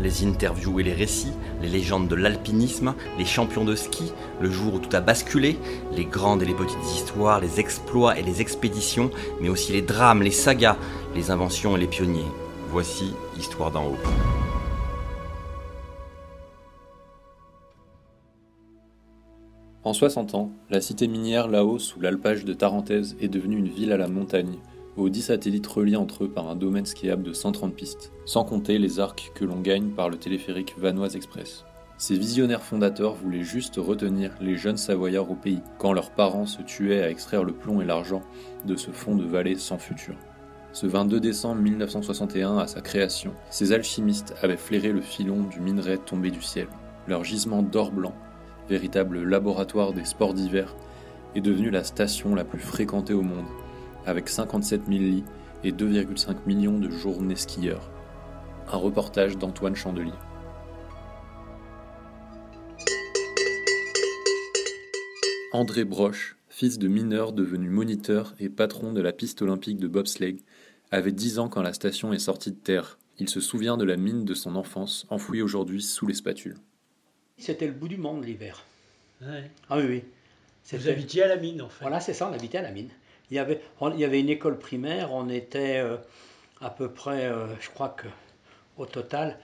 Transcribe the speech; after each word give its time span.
Les 0.00 0.24
interviews 0.24 0.78
et 0.78 0.84
les 0.84 0.92
récits, 0.92 1.32
les 1.60 1.68
légendes 1.68 2.08
de 2.08 2.14
l'alpinisme, 2.14 2.94
les 3.18 3.24
champions 3.24 3.64
de 3.64 3.74
ski, 3.74 4.12
le 4.40 4.50
jour 4.50 4.74
où 4.74 4.78
tout 4.78 4.94
a 4.94 5.00
basculé, 5.00 5.58
les 5.92 6.04
grandes 6.04 6.42
et 6.42 6.46
les 6.46 6.54
petites 6.54 6.84
histoires, 6.94 7.40
les 7.40 7.58
exploits 7.58 8.18
et 8.18 8.22
les 8.22 8.40
expéditions, 8.40 9.10
mais 9.40 9.48
aussi 9.48 9.72
les 9.72 9.82
drames, 9.82 10.22
les 10.22 10.30
sagas, 10.30 10.76
les 11.14 11.30
inventions 11.30 11.76
et 11.76 11.80
les 11.80 11.86
pionniers. 11.88 12.30
Voici 12.70 13.12
Histoire 13.36 13.70
d'en 13.70 13.86
haut. 13.86 13.96
En 19.84 19.94
60 19.94 20.34
ans, 20.34 20.50
la 20.70 20.80
cité 20.80 21.08
minière 21.08 21.48
là-haut 21.48 21.78
sous 21.78 21.98
l'alpage 21.98 22.44
de 22.44 22.52
Tarentaise 22.52 23.16
est 23.20 23.28
devenue 23.28 23.56
une 23.56 23.68
ville 23.68 23.92
à 23.92 23.96
la 23.96 24.06
montagne, 24.06 24.58
aux 24.98 25.08
10 25.08 25.22
satellites 25.22 25.66
reliés 25.66 25.96
entre 25.96 26.24
eux 26.24 26.28
par 26.28 26.48
un 26.48 26.56
domaine 26.56 26.86
skiable 26.86 27.22
de 27.22 27.32
130 27.32 27.74
pistes, 27.74 28.12
sans 28.24 28.44
compter 28.44 28.78
les 28.78 29.00
arcs 29.00 29.30
que 29.34 29.44
l'on 29.44 29.60
gagne 29.60 29.90
par 29.90 30.08
le 30.08 30.16
téléphérique 30.16 30.74
Vanoise 30.76 31.16
Express. 31.16 31.64
Ces 31.98 32.16
visionnaires 32.16 32.62
fondateurs 32.62 33.14
voulaient 33.14 33.42
juste 33.42 33.76
retenir 33.76 34.32
les 34.40 34.56
jeunes 34.56 34.76
Savoyards 34.76 35.30
au 35.30 35.34
pays, 35.34 35.62
quand 35.78 35.92
leurs 35.92 36.10
parents 36.10 36.46
se 36.46 36.62
tuaient 36.62 37.02
à 37.02 37.10
extraire 37.10 37.44
le 37.44 37.52
plomb 37.52 37.80
et 37.80 37.84
l'argent 37.84 38.22
de 38.66 38.76
ce 38.76 38.90
fond 38.90 39.16
de 39.16 39.24
vallée 39.24 39.56
sans 39.56 39.78
futur. 39.78 40.14
Ce 40.72 40.86
22 40.86 41.18
décembre 41.18 41.60
1961, 41.60 42.58
à 42.58 42.66
sa 42.66 42.80
création, 42.80 43.32
ces 43.50 43.72
alchimistes 43.72 44.34
avaient 44.42 44.56
flairé 44.56 44.92
le 44.92 45.00
filon 45.00 45.42
du 45.44 45.60
minerai 45.60 45.98
tombé 45.98 46.30
du 46.30 46.42
ciel. 46.42 46.68
Leur 47.06 47.24
gisement 47.24 47.62
d'or 47.62 47.90
blanc, 47.90 48.14
véritable 48.68 49.22
laboratoire 49.22 49.92
des 49.92 50.04
sports 50.04 50.34
d'hiver, 50.34 50.76
est 51.34 51.40
devenu 51.40 51.70
la 51.70 51.84
station 51.84 52.34
la 52.34 52.44
plus 52.44 52.60
fréquentée 52.60 53.14
au 53.14 53.22
monde, 53.22 53.46
avec 54.06 54.28
57 54.28 54.82
000 54.86 54.98
lits 54.98 55.24
et 55.64 55.72
2,5 55.72 56.36
millions 56.46 56.78
de 56.78 56.90
journées 56.90 57.36
skieurs. 57.36 57.90
Un 58.70 58.76
reportage 58.76 59.36
d'Antoine 59.38 59.76
Chandelier. 59.76 60.12
André 65.52 65.84
Broche, 65.84 66.36
fils 66.48 66.78
de 66.78 66.88
mineur 66.88 67.32
devenu 67.32 67.70
moniteur 67.70 68.34
et 68.38 68.48
patron 68.48 68.92
de 68.92 69.00
la 69.00 69.12
piste 69.12 69.42
olympique 69.42 69.78
de 69.78 69.88
bobsleigh, 69.88 70.36
avait 70.90 71.12
10 71.12 71.38
ans 71.38 71.48
quand 71.48 71.62
la 71.62 71.72
station 71.72 72.12
est 72.12 72.18
sortie 72.18 72.50
de 72.50 72.56
terre. 72.56 72.98
Il 73.18 73.28
se 73.28 73.40
souvient 73.40 73.76
de 73.76 73.84
la 73.84 73.96
mine 73.96 74.24
de 74.24 74.34
son 74.34 74.56
enfance, 74.56 75.06
enfouie 75.10 75.42
aujourd'hui 75.42 75.82
sous 75.82 76.06
les 76.06 76.14
spatules. 76.14 76.56
C'était 77.38 77.66
le 77.66 77.72
bout 77.72 77.88
du 77.88 77.96
monde 77.96 78.24
l'hiver. 78.24 78.64
Ouais. 79.22 79.50
Ah 79.68 79.78
oui, 79.78 79.84
oui. 79.88 80.04
Vous 80.78 80.88
habitiez 80.88 81.22
à 81.22 81.28
la 81.28 81.36
mine, 81.36 81.62
en 81.62 81.68
fait. 81.68 81.80
Voilà, 81.80 82.00
c'est 82.00 82.12
ça, 82.12 82.28
on 82.28 82.34
habitait 82.34 82.58
à 82.58 82.62
la 82.62 82.70
mine. 82.70 82.90
Il 83.30 83.36
y 83.36 83.38
avait, 83.40 83.60
on- 83.80 83.92
il 83.92 84.00
y 84.00 84.04
avait 84.04 84.20
une 84.20 84.28
école 84.30 84.58
primaire, 84.58 85.12
on 85.12 85.28
était 85.28 85.78
euh, 85.78 85.96
à 86.60 86.70
peu 86.70 86.88
près, 86.90 87.26
euh, 87.26 87.46
je 87.60 87.68
crois 87.70 87.90
que 87.90 88.06
au 88.78 88.86
total, 88.86 89.38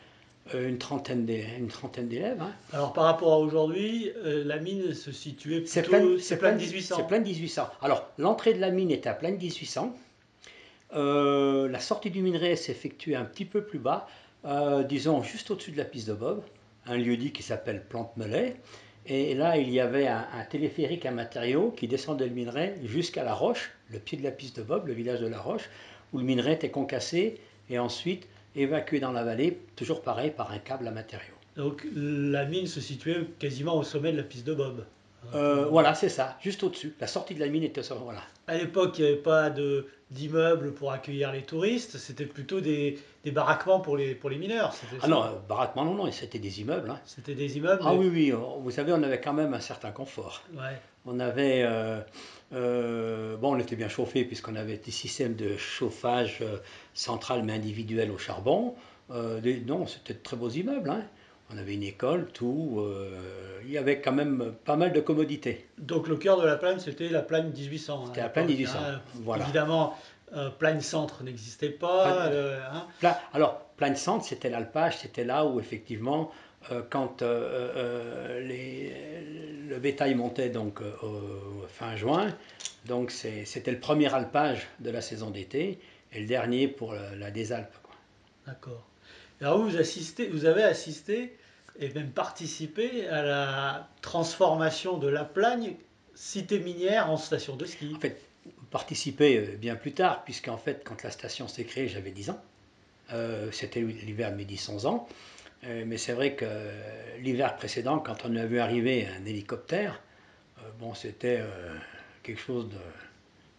euh, 0.54 0.68
une 0.68 0.78
trentaine 0.78 1.24
d'élèves. 1.26 2.40
hein. 2.40 2.52
Alors, 2.72 2.92
par 2.92 3.04
rapport 3.04 3.32
à 3.32 3.38
aujourd'hui, 3.38 4.10
euh, 4.24 4.44
la 4.44 4.58
mine 4.58 4.92
se 4.94 5.10
situait 5.12 5.64
C'est 5.66 5.82
plutôt... 5.82 5.98
plein, 6.14 6.18
C'est 6.20 6.36
plein 6.38 6.52
de 6.52 6.56
1800. 6.58 6.70
1800. 6.72 6.96
C'est 6.98 7.06
plein 7.06 7.18
de 7.20 7.24
1800. 7.24 7.68
Alors, 7.82 8.08
l'entrée 8.18 8.54
de 8.54 8.60
la 8.60 8.70
mine 8.70 8.90
était 8.90 9.08
à 9.08 9.14
plein 9.14 9.30
de 9.32 9.36
1800. 9.36 9.94
Euh, 10.94 11.68
la 11.68 11.80
sortie 11.80 12.10
du 12.10 12.22
minerai 12.22 12.56
s'effectuait 12.56 13.16
un 13.16 13.24
petit 13.24 13.44
peu 13.44 13.64
plus 13.64 13.78
bas, 13.80 14.06
euh, 14.44 14.82
disons 14.84 15.22
juste 15.22 15.50
au-dessus 15.50 15.72
de 15.72 15.78
la 15.78 15.84
piste 15.84 16.08
de 16.08 16.12
Bob, 16.14 16.42
un 16.86 16.96
lieu-dit 16.96 17.32
qui 17.32 17.42
s'appelle 17.42 17.82
Plante-Melay. 17.88 18.56
Et 19.06 19.34
là, 19.34 19.58
il 19.58 19.70
y 19.70 19.80
avait 19.80 20.06
un, 20.06 20.24
téléphérique 20.48 21.04
à 21.04 21.10
matériaux 21.10 21.72
qui 21.76 21.88
descendait 21.88 22.26
le 22.26 22.34
minerai 22.34 22.74
jusqu'à 22.84 23.22
la 23.22 23.34
Roche, 23.34 23.72
le 23.90 23.98
pied 23.98 24.16
de 24.16 24.22
la 24.22 24.30
piste 24.30 24.56
de 24.56 24.62
Bob, 24.62 24.86
le 24.86 24.94
village 24.94 25.20
de 25.20 25.26
la 25.26 25.38
Roche, 25.38 25.68
où 26.12 26.18
le 26.18 26.24
minerai 26.24 26.52
était 26.52 26.70
concassé 26.70 27.38
et 27.68 27.78
ensuite 27.78 28.26
évacué 28.56 29.00
dans 29.00 29.12
la 29.12 29.24
vallée, 29.24 29.58
toujours 29.76 30.00
pareil, 30.00 30.30
par 30.30 30.52
un 30.52 30.58
câble 30.58 30.88
à 30.88 30.90
matériaux. 30.90 31.34
Donc, 31.56 31.86
la 31.94 32.46
mine 32.46 32.66
se 32.66 32.80
situait 32.80 33.26
quasiment 33.38 33.76
au 33.76 33.82
sommet 33.82 34.12
de 34.12 34.16
la 34.16 34.22
piste 34.22 34.46
de 34.46 34.54
Bob. 34.54 34.86
Euh, 35.34 35.66
voilà, 35.66 35.94
c'est 35.94 36.08
ça, 36.08 36.36
juste 36.40 36.62
au-dessus. 36.62 36.94
La 37.00 37.06
sortie 37.06 37.34
de 37.34 37.40
la 37.40 37.48
mine 37.48 37.62
était 37.62 37.82
sur. 37.82 37.96
Voilà. 37.96 38.20
À 38.46 38.56
l'époque, 38.56 38.98
il 38.98 39.02
n'y 39.04 39.08
avait 39.12 39.16
pas 39.20 39.50
de- 39.50 39.86
d'immeubles 40.10 40.72
pour 40.74 40.92
accueillir 40.92 41.32
les 41.32 41.42
touristes, 41.42 41.96
c'était 41.98 42.26
plutôt 42.26 42.60
des, 42.60 42.98
des 43.24 43.30
baraquements 43.32 43.80
pour 43.80 43.96
les, 43.96 44.14
pour 44.14 44.30
les 44.30 44.36
mineurs. 44.38 44.72
Ah 44.92 45.02
ça. 45.02 45.08
non, 45.08 45.24
euh, 45.24 45.28
baraquement, 45.48 45.84
non, 45.84 45.94
non, 45.94 46.12
c'était 46.12 46.38
des 46.38 46.60
immeubles. 46.60 46.90
hein. 46.90 47.00
C'était 47.04 47.34
des 47.34 47.56
immeubles. 47.56 47.82
Ah 47.84 47.92
mais- 47.92 47.98
oui, 47.98 48.08
oui, 48.12 48.32
euh, 48.32 48.36
vous 48.36 48.70
savez, 48.70 48.92
on 48.92 49.02
avait 49.02 49.20
quand 49.20 49.32
même 49.32 49.54
un 49.54 49.60
certain 49.60 49.90
confort. 49.90 50.42
Ouais. 50.54 50.78
On 51.06 51.18
avait, 51.20 51.62
euh, 51.64 52.00
euh, 52.52 53.36
bon, 53.36 53.54
on 53.56 53.58
était 53.58 53.76
bien 53.76 53.88
chauffé 53.88 54.24
puisqu'on 54.24 54.56
avait 54.56 54.76
des 54.76 54.90
systèmes 54.90 55.34
de 55.34 55.56
chauffage 55.56 56.42
central 56.92 57.42
mais 57.42 57.52
individuel 57.54 58.10
au 58.10 58.18
charbon. 58.18 58.74
Des- 59.42 59.60
non, 59.60 59.86
c'était 59.86 60.14
de 60.14 60.18
très 60.22 60.36
beaux 60.36 60.48
immeubles. 60.48 60.90
hein. 60.90 61.02
On 61.52 61.58
avait 61.58 61.74
une 61.74 61.82
école, 61.82 62.26
tout. 62.32 62.76
euh, 62.80 63.60
il 63.64 63.70
y 63.70 63.78
avait 63.78 64.00
quand 64.00 64.12
même 64.12 64.54
pas 64.64 64.76
mal 64.76 64.92
de 64.92 65.00
commodités. 65.00 65.66
Donc, 65.78 66.08
le 66.08 66.16
cœur 66.16 66.40
de 66.40 66.46
la 66.46 66.56
plaine, 66.56 66.80
c'était 66.80 67.08
la 67.08 67.22
plaine 67.22 67.50
1800. 67.52 68.02
hein, 68.02 68.06
C'était 68.08 68.20
la 68.22 68.28
plaine 68.28 68.46
l'époque, 68.46 68.58
1800, 68.74 68.78
hein. 68.82 69.00
voilà. 69.22 69.44
Évidemment, 69.44 69.96
euh, 70.34 70.50
plaine 70.50 70.80
centre 70.80 71.22
n'existait 71.22 71.70
pas. 71.70 72.26
Euh, 72.28 72.60
hein. 72.72 72.86
Pla- 73.00 73.20
alors, 73.32 73.60
plein 73.76 73.94
centre, 73.94 74.24
c'était 74.24 74.50
l'alpage, 74.50 74.98
c'était 74.98 75.24
là 75.24 75.44
où 75.46 75.60
effectivement, 75.60 76.30
euh, 76.72 76.82
quand 76.88 77.22
les- 78.40 78.92
le 79.68 79.78
bétail 79.78 80.14
montait 80.14 80.50
donc 80.50 80.80
fin 81.68 81.96
juin, 81.96 82.28
donc 82.86 83.10
c'était 83.10 83.70
le 83.72 83.80
premier 83.80 84.12
alpage 84.12 84.66
de 84.80 84.90
la 84.90 85.00
saison 85.00 85.30
d'été 85.30 85.78
et 86.12 86.20
le 86.20 86.26
dernier 86.26 86.68
pour 86.68 86.92
la, 86.94 87.14
la 87.16 87.30
des 87.30 87.52
Alpes. 87.52 87.74
D'accord. 88.46 88.84
Alors 89.40 89.58
vous, 89.58 89.76
assistez, 89.76 90.28
vous 90.28 90.44
avez 90.44 90.62
assisté 90.62 91.36
et 91.78 91.88
même 91.92 92.10
participé 92.10 93.08
à 93.08 93.22
la 93.22 93.88
transformation 94.00 94.96
de 94.98 95.08
La 95.08 95.24
Plagne, 95.24 95.74
cité 96.14 96.60
minière, 96.60 97.10
en 97.10 97.16
station 97.16 97.56
de 97.56 97.64
ski. 97.64 97.92
En 97.96 98.00
fait, 98.00 98.20
participer 98.70 99.38
euh, 99.38 99.56
bien 99.56 99.74
plus 99.74 99.92
tard, 99.92 100.24
puisqu'en 100.24 100.56
fait, 100.56 100.82
quand 100.84 101.02
la 101.02 101.10
station 101.10 101.48
s'est 101.48 101.64
créée, 101.64 101.88
j'avais 101.88 102.10
10 102.12 102.30
ans. 102.30 102.42
Euh, 103.12 103.50
C'était 103.52 103.80
l'hiver 103.80 104.30
de 104.30 104.36
mes 104.36 104.44
10-11 104.44 104.86
ans. 104.86 105.08
Euh, 105.64 105.84
mais 105.86 105.96
c'est 105.98 106.12
vrai 106.12 106.34
que 106.34 106.46
l'hiver 107.20 107.56
précédent, 107.56 107.98
quand 107.98 108.24
on 108.24 108.36
a 108.36 108.46
vu 108.46 108.60
arriver 108.60 109.06
un 109.08 109.24
hélicoptère, 109.26 110.00
bon, 110.78 110.94
c'était 110.94 111.40
quelque 112.22 112.40
chose 112.40 112.68
de- 112.68 112.76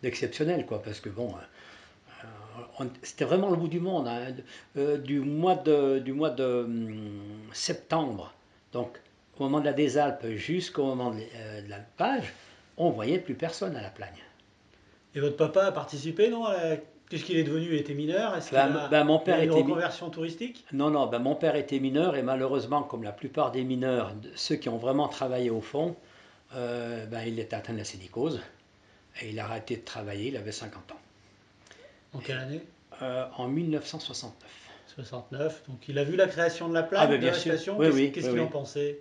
d'exceptionnel, 0.03 0.65
quoi, 0.65 0.81
parce 0.81 0.99
que 0.99 1.09
bon, 1.09 1.29
on- 1.33 1.37
c'était 3.03 3.25
vraiment 3.25 3.49
le 3.49 3.55
bout 3.57 3.67
du 3.67 3.79
monde. 3.79 4.07
hein. 4.07 4.27
Euh, 4.77 4.97
du 4.97 5.19
mois 5.19 5.55
de, 5.55 5.99
du 5.99 6.13
mois 6.13 6.29
de 6.29 6.63
hum, 6.65 7.21
septembre, 7.53 8.33
donc 8.73 8.99
au 9.39 9.43
moment 9.43 9.59
de 9.59 9.65
la 9.65 9.73
des 9.73 9.97
Alpes 9.97 10.27
jusqu'au 10.35 10.83
moment 10.85 11.11
de, 11.11 11.19
euh, 11.35 11.61
de 11.61 11.69
l'alpage, 11.69 12.33
on 12.77 12.89
voyait 12.89 13.19
plus 13.19 13.35
personne 13.35 13.75
à 13.75 13.81
la 13.81 13.89
plagne. 13.89 14.21
Et 15.13 15.19
votre 15.19 15.37
papa 15.37 15.63
a 15.65 15.71
participé, 15.71 16.29
non 16.29 16.45
à 16.45 16.53
la- 16.53 16.77
Qu'est-ce 17.07 17.23
qu'il 17.23 17.37
est 17.37 17.43
devenu? 17.43 17.67
Il 17.67 17.75
était 17.75 17.93
mineur? 17.93 18.35
Est-ce 18.35 18.49
qu'il 18.49 18.57
Ben, 18.57 18.75
a, 18.75 18.87
ben, 18.87 19.03
mon 19.03 19.19
père 19.19 19.37
il 19.37 19.41
a 19.41 19.43
une 19.43 19.51
était 19.51 19.61
reconversion 19.61 20.09
touristique? 20.09 20.65
Non, 20.73 20.89
non, 20.89 21.05
ben, 21.05 21.19
mon 21.19 21.35
père 21.35 21.55
était 21.55 21.79
mineur 21.79 22.15
et 22.15 22.23
malheureusement, 22.23 22.81
comme 22.81 23.03
la 23.03 23.11
plupart 23.11 23.51
des 23.51 23.63
mineurs, 23.63 24.11
ceux 24.33 24.55
qui 24.55 24.69
ont 24.69 24.77
vraiment 24.77 25.07
travaillé 25.07 25.51
au 25.51 25.61
fond, 25.61 25.95
euh, 26.55 27.05
ben, 27.05 27.21
il 27.27 27.39
était 27.39 27.55
atteint 27.55 27.73
de 27.73 27.77
la 27.77 27.83
silicose 27.83 28.41
et 29.21 29.29
il 29.29 29.39
a 29.39 29.45
arrêté 29.45 29.77
de 29.77 29.83
travailler, 29.85 30.29
il 30.29 30.37
avait 30.37 30.51
50 30.51 30.91
ans. 30.93 30.99
En 32.15 32.19
quelle 32.19 32.37
année 32.37 32.61
Euh, 33.01 33.25
en 33.37 33.47
1969. 33.47 34.33
69. 34.95 35.63
Donc 35.67 35.87
il 35.89 35.99
a 35.99 36.03
vu 36.05 36.15
la 36.15 36.27
création 36.27 36.69
de 36.69 36.73
la 36.73 36.83
plagne, 36.83 37.01
Ah, 37.03 37.07
ben, 37.07 37.13
de 37.15 37.17
bien 37.19 37.31
la 37.31 37.37
sûr. 37.37 37.53
station. 37.53 37.77
Oui, 37.77 37.87
Qu'est-ce 37.87 37.95
oui, 37.97 38.11
qu'est-ce 38.13 38.27
oui, 38.27 38.31
qu'il 38.33 38.41
en 38.41 38.47
pensait? 38.47 38.99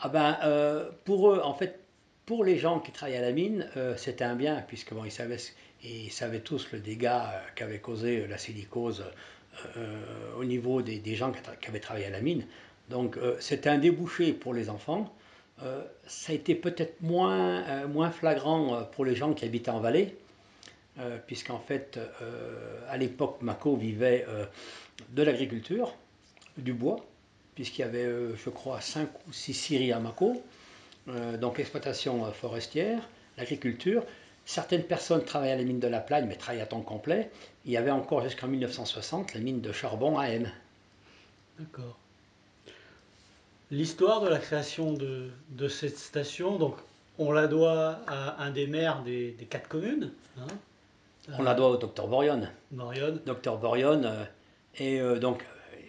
Ah 0.00 0.08
ben, 0.08 0.38
euh, 0.44 0.88
pour 1.04 1.30
eux, 1.30 1.40
en 1.44 1.52
fait, 1.54 1.80
pour 2.24 2.42
les 2.44 2.56
gens 2.56 2.80
qui 2.80 2.90
travaillaient 2.92 3.18
à 3.18 3.22
la 3.22 3.32
mine, 3.32 3.68
euh, 3.76 3.94
c'était 3.96 4.24
un 4.24 4.34
bien, 4.34 4.64
puisque 4.66 4.94
bon, 4.94 5.04
ils, 5.04 5.10
savaient, 5.10 5.36
ils 5.82 6.10
savaient 6.10 6.40
tous 6.40 6.72
le 6.72 6.78
dégât 6.78 7.30
qu'avait 7.54 7.80
causé 7.80 8.26
la 8.26 8.38
silicose 8.38 9.04
au 10.38 10.44
niveau 10.44 10.82
des, 10.82 10.98
des 10.98 11.14
gens 11.14 11.30
qui, 11.30 11.38
qui 11.60 11.68
avaient 11.68 11.78
travaillé 11.80 12.06
à 12.06 12.10
la 12.10 12.20
mine. 12.20 12.44
Donc, 12.88 13.16
c'était 13.38 13.68
un 13.68 13.78
débouché 13.78 14.32
pour 14.32 14.52
les 14.52 14.68
enfants. 14.68 15.14
Ça 16.06 16.32
a 16.32 16.34
été 16.34 16.54
peut-être 16.56 17.00
moins, 17.02 17.86
moins 17.86 18.10
flagrant 18.10 18.82
pour 18.92 19.04
les 19.04 19.14
gens 19.14 19.32
qui 19.32 19.44
habitaient 19.44 19.70
en 19.70 19.78
vallée, 19.80 20.16
puisqu'en 21.26 21.58
fait, 21.58 21.98
à 22.88 22.96
l'époque, 22.96 23.38
Mako 23.40 23.76
vivait 23.76 24.26
de 25.10 25.22
l'agriculture, 25.22 25.94
du 26.56 26.72
bois, 26.72 27.04
puisqu'il 27.54 27.82
y 27.82 27.84
avait, 27.84 28.08
je 28.36 28.50
crois, 28.50 28.80
5 28.80 29.08
ou 29.26 29.32
6 29.32 29.54
scieries 29.54 29.92
à 29.92 29.98
Mako, 29.98 30.42
donc 31.40 31.58
exploitation 31.58 32.30
forestière, 32.32 33.08
l'agriculture. 33.36 34.04
Certaines 34.46 34.84
personnes 34.84 35.24
travaillaient 35.24 35.54
à 35.54 35.56
la 35.56 35.64
mine 35.64 35.80
de 35.80 35.88
la 35.88 36.00
Plagne, 36.00 36.26
mais 36.28 36.36
travaillaient 36.36 36.62
à 36.62 36.66
temps 36.66 36.82
complet. 36.82 37.30
Il 37.64 37.72
y 37.72 37.76
avait 37.76 37.90
encore 37.90 38.22
jusqu'en 38.22 38.48
1960 38.48 39.34
la 39.34 39.40
mine 39.40 39.60
de 39.60 39.72
charbon 39.72 40.18
à 40.18 40.28
M. 40.28 40.50
D'accord. 41.58 41.98
L'histoire 43.70 44.20
de 44.20 44.28
la 44.28 44.38
création 44.38 44.92
de, 44.92 45.68
cette 45.68 45.98
station, 45.98 46.58
donc 46.58 46.76
on 47.18 47.32
la 47.32 47.46
doit 47.46 48.00
à 48.06 48.42
un 48.42 48.50
des 48.50 48.66
maires 48.66 49.02
des, 49.02 49.32
des 49.32 49.46
quatre 49.46 49.68
communes. 49.68 50.12
Hein. 50.38 50.46
On 51.38 51.42
la 51.42 51.54
doit 51.54 51.70
au 51.70 51.76
docteur 51.76 52.08
Borion. 52.08 52.42
Borion. 52.70 53.18
Docteur 53.24 53.58
Borion. 53.58 54.02
Euh, 54.04 54.24
et 54.78 55.00
euh, 55.00 55.18
donc, 55.18 55.44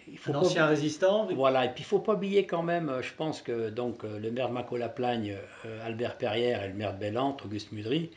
il 0.08 0.18
faut 0.18 0.32
un 0.32 0.36
ancien 0.36 0.66
résistant. 0.66 1.28
Voilà, 1.34 1.64
et 1.64 1.68
puis 1.70 1.82
il 1.82 1.86
faut 1.86 1.98
pas 1.98 2.14
oublier 2.14 2.46
quand 2.46 2.62
même, 2.62 2.88
euh, 2.88 3.02
je 3.02 3.12
pense 3.12 3.42
que 3.42 3.70
donc 3.70 4.02
le 4.04 4.30
maire 4.30 4.48
de 4.48 4.54
Maco-la-Plagne, 4.54 5.36
Albert 5.84 6.16
Perrière, 6.16 6.62
et 6.62 6.68
le 6.68 6.74
maire 6.74 6.94
de 6.94 7.00
Bellante, 7.00 7.44
Auguste 7.44 7.72
Mudry, 7.72 8.10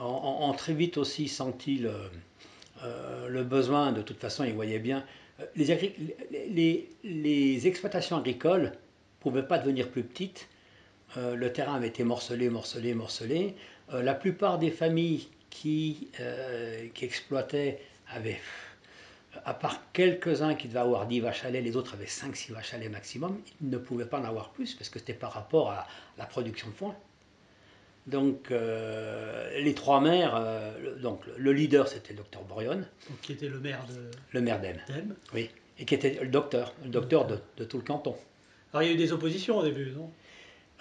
ont, 0.00 0.52
très 0.56 0.72
vite 0.72 0.96
aussi 0.96 1.28
senti 1.28 1.76
le, 1.76 1.92
le, 3.28 3.42
besoin, 3.44 3.92
de 3.92 4.02
toute 4.02 4.18
façon, 4.18 4.44
ils 4.44 4.54
voyaient 4.54 4.78
bien, 4.78 5.04
les, 5.56 5.94
les, 6.50 6.90
les 7.04 7.66
exploitations 7.66 8.16
agricoles 8.16 8.72
pouvaient 9.20 9.46
pas 9.46 9.58
devenir 9.58 9.88
plus 9.88 10.02
petites. 10.02 10.48
Euh, 11.16 11.34
le 11.34 11.52
terrain 11.52 11.74
avait 11.74 11.88
été 11.88 12.04
morcelé, 12.04 12.48
morcelé, 12.48 12.94
morcelé. 12.94 13.54
Euh, 13.92 14.02
la 14.02 14.14
plupart 14.14 14.58
des 14.58 14.70
familles 14.70 15.28
qui, 15.52 16.08
euh, 16.18 16.88
qui 16.94 17.04
exploitaient 17.04 17.78
avaient, 18.08 18.40
à 19.44 19.52
part 19.52 19.80
quelques-uns 19.92 20.54
qui 20.54 20.66
devaient 20.66 20.80
avoir 20.80 21.06
10 21.06 21.20
vaches 21.20 21.44
à 21.44 21.50
lait, 21.50 21.60
les 21.60 21.76
autres 21.76 21.92
avaient 21.92 22.06
5-6 22.06 22.52
vaches 22.52 22.72
à 22.72 22.78
lait 22.78 22.88
maximum. 22.88 23.38
Ils 23.60 23.68
ne 23.68 23.76
pouvaient 23.76 24.06
pas 24.06 24.18
en 24.18 24.24
avoir 24.24 24.50
plus 24.50 24.74
parce 24.74 24.88
que 24.88 24.98
c'était 24.98 25.12
par 25.12 25.32
rapport 25.32 25.70
à 25.70 25.86
la 26.16 26.24
production 26.24 26.68
de 26.68 26.74
foin. 26.74 26.96
Donc, 28.06 28.50
les 28.50 29.74
trois 29.74 30.00
maires, 30.00 30.42
donc 31.00 31.20
le 31.36 31.52
leader 31.52 31.86
c'était 31.86 32.14
le 32.14 32.16
docteur 32.16 32.42
Borion. 32.42 32.84
Qui 33.20 33.32
était 33.32 33.48
le 33.48 33.60
maire 33.60 33.86
de. 33.86 34.10
Le 34.32 34.40
maire 34.40 34.60
d'Em. 34.60 34.80
Oui. 35.32 35.50
Et 35.78 35.84
qui 35.84 35.94
était 35.94 36.18
le 36.20 36.28
docteur, 36.28 36.74
le 36.82 36.90
docteur 36.90 37.26
de, 37.28 37.38
de 37.58 37.64
tout 37.64 37.76
le 37.76 37.84
canton. 37.84 38.16
Alors 38.72 38.82
il 38.82 38.88
y 38.88 38.90
a 38.90 38.94
eu 38.94 38.98
des 38.98 39.12
oppositions 39.12 39.58
au 39.58 39.62
début, 39.62 39.92
non? 39.92 40.10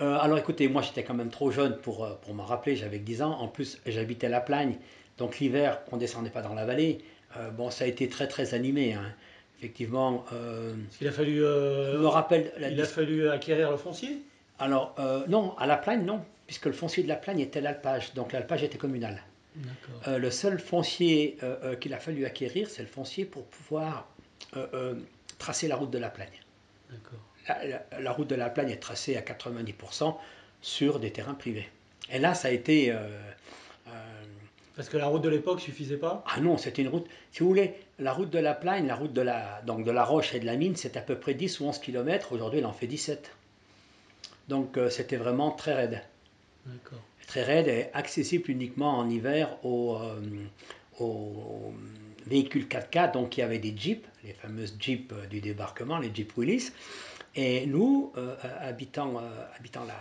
Euh, 0.02 0.18
Alors 0.20 0.38
écoutez, 0.38 0.68
moi 0.68 0.82
j'étais 0.82 1.04
quand 1.04 1.14
même 1.14 1.30
trop 1.30 1.52
jeune 1.52 1.78
pour, 1.78 2.04
euh, 2.04 2.14
pour 2.22 2.34
m'en 2.34 2.46
rappeler, 2.46 2.76
j'avais 2.76 3.00
10 3.00 3.22
ans. 3.22 3.40
En 3.40 3.48
plus, 3.48 3.80
j'habitais 3.86 4.30
la 4.30 4.42
Plagne, 4.42 4.78
donc 5.18 5.40
l'hiver, 5.40 5.80
on 5.92 5.96
ne 5.96 6.00
descendait 6.00 6.30
pas 6.30 6.42
dans 6.42 6.54
la 6.54 6.66
vallée. 6.66 7.00
Euh, 7.38 7.50
bon, 7.50 7.70
ça 7.70 7.84
a 7.84 7.88
été 7.88 8.10
très 8.10 8.28
très 8.28 8.54
animé. 8.54 8.94
Hein. 8.94 9.14
Effectivement. 9.60 10.26
il 11.00 11.08
a 11.08 11.12
fallu. 11.12 11.42
me 11.42 12.08
rappelle. 12.08 12.52
il 12.60 12.82
a 12.82 12.86
fallu 12.86 13.30
acquérir 13.30 13.70
le 13.70 13.78
foncier? 13.78 14.24
Alors 14.58 14.96
non, 15.28 15.56
à 15.58 15.68
la 15.68 15.78
Plagne 15.78 16.04
non, 16.04 16.22
puisque 16.48 16.66
le 16.66 16.72
foncier 16.72 17.04
de 17.04 17.08
la 17.08 17.16
Plagne 17.16 17.40
était 17.40 17.62
l'alpage, 17.62 18.16
donc 18.16 18.32
l'alpage 18.32 18.64
était 18.64 18.80
communal. 18.80 19.22
le 20.08 20.32
seul 20.32 20.60
foncier 20.60 21.38
qu'il 21.80 21.94
a 21.94 22.00
fallu 22.00 22.26
acquérir, 22.26 22.72
c'est 22.72 22.82
le 22.82 22.88
foncier 22.88 23.24
pour 23.24 23.46
pouvoir 23.46 24.08
tracer 25.38 25.68
la 25.68 25.76
route 25.76 25.92
de 25.92 26.00
la 26.00 26.10
Plagne. 26.10 26.42
D'accord 26.90 27.20
la, 27.48 28.12
route 28.12 28.28
de 28.28 28.36
la 28.36 28.50
Plagne 28.50 28.70
est 28.70 28.82
tracée 28.82 29.18
à 29.18 29.22
90% 29.22 30.16
sur 30.62 31.00
des 31.00 31.12
terrains 31.12 31.34
privés. 31.34 31.68
Et 32.12 32.20
là, 32.20 32.34
ça 32.34 32.50
a 32.50 32.52
été... 32.52 32.92
Euh, 32.92 32.96
euh, 33.88 33.92
Parce 34.76 34.90
que 34.90 34.98
la 34.98 35.08
route 35.08 35.22
de 35.22 35.30
l'époque 35.30 35.62
suffisait 35.62 35.98
pas? 35.98 36.24
Ah 36.28 36.40
non, 36.40 36.58
c'était 36.58 36.82
une 36.82 36.90
route... 36.90 37.08
Si 37.32 37.42
vous 37.42 37.50
voulez, 37.50 37.74
la 38.00 38.14
route 38.14 38.30
de 38.30 38.40
la 38.40 38.54
Plagne, 38.54 38.88
la 38.88 38.96
route 38.96 39.14
de 39.14 39.22
la, 39.22 39.62
donc 39.66 39.86
de 39.86 39.92
la 39.92 40.04
Roche 40.04 40.34
et 40.34 40.40
de 40.40 40.46
la 40.46 40.56
Mine, 40.56 40.76
c'est 40.76 40.98
à 40.98 41.02
peu 41.02 41.16
près 41.16 41.34
10 41.34 41.60
ou 41.60 41.66
11 41.66 41.80
km. 41.80 42.34
Aujourd'hui, 42.34 42.60
elle 42.60 42.66
en 42.66 42.74
fait 42.74 42.88
17. 42.88 43.32
Donc 44.48 44.78
euh, 44.78 44.90
c'était 44.90 45.18
vraiment 45.18 45.52
très 45.52 45.74
raide. 45.74 46.02
D'accord. 46.66 47.00
Très 47.28 47.44
raide 47.44 47.68
et 47.68 47.88
accessible 47.94 48.52
uniquement 48.52 48.98
en 48.98 49.10
hiver 49.10 49.58
aux, 49.64 49.98
aux 51.00 51.74
véhicules 52.28 52.66
4x4. 52.66 53.14
Donc 53.14 53.38
il 53.38 53.40
y 53.40 53.44
avait 53.44 53.60
des 53.60 53.76
jeeps, 53.76 54.06
les 54.26 54.34
fameuses 54.34 54.76
jeeps 54.78 55.14
du 55.30 55.40
débarquement, 55.40 55.98
les 55.98 56.14
jeeps 56.14 56.36
Willis. 56.36 56.72
Et 57.36 57.66
nous, 57.66 58.12
euh, 58.18 58.36
habitant, 58.60 59.18
euh, 59.18 59.46
habitant 59.58 59.86
la, 59.86 59.96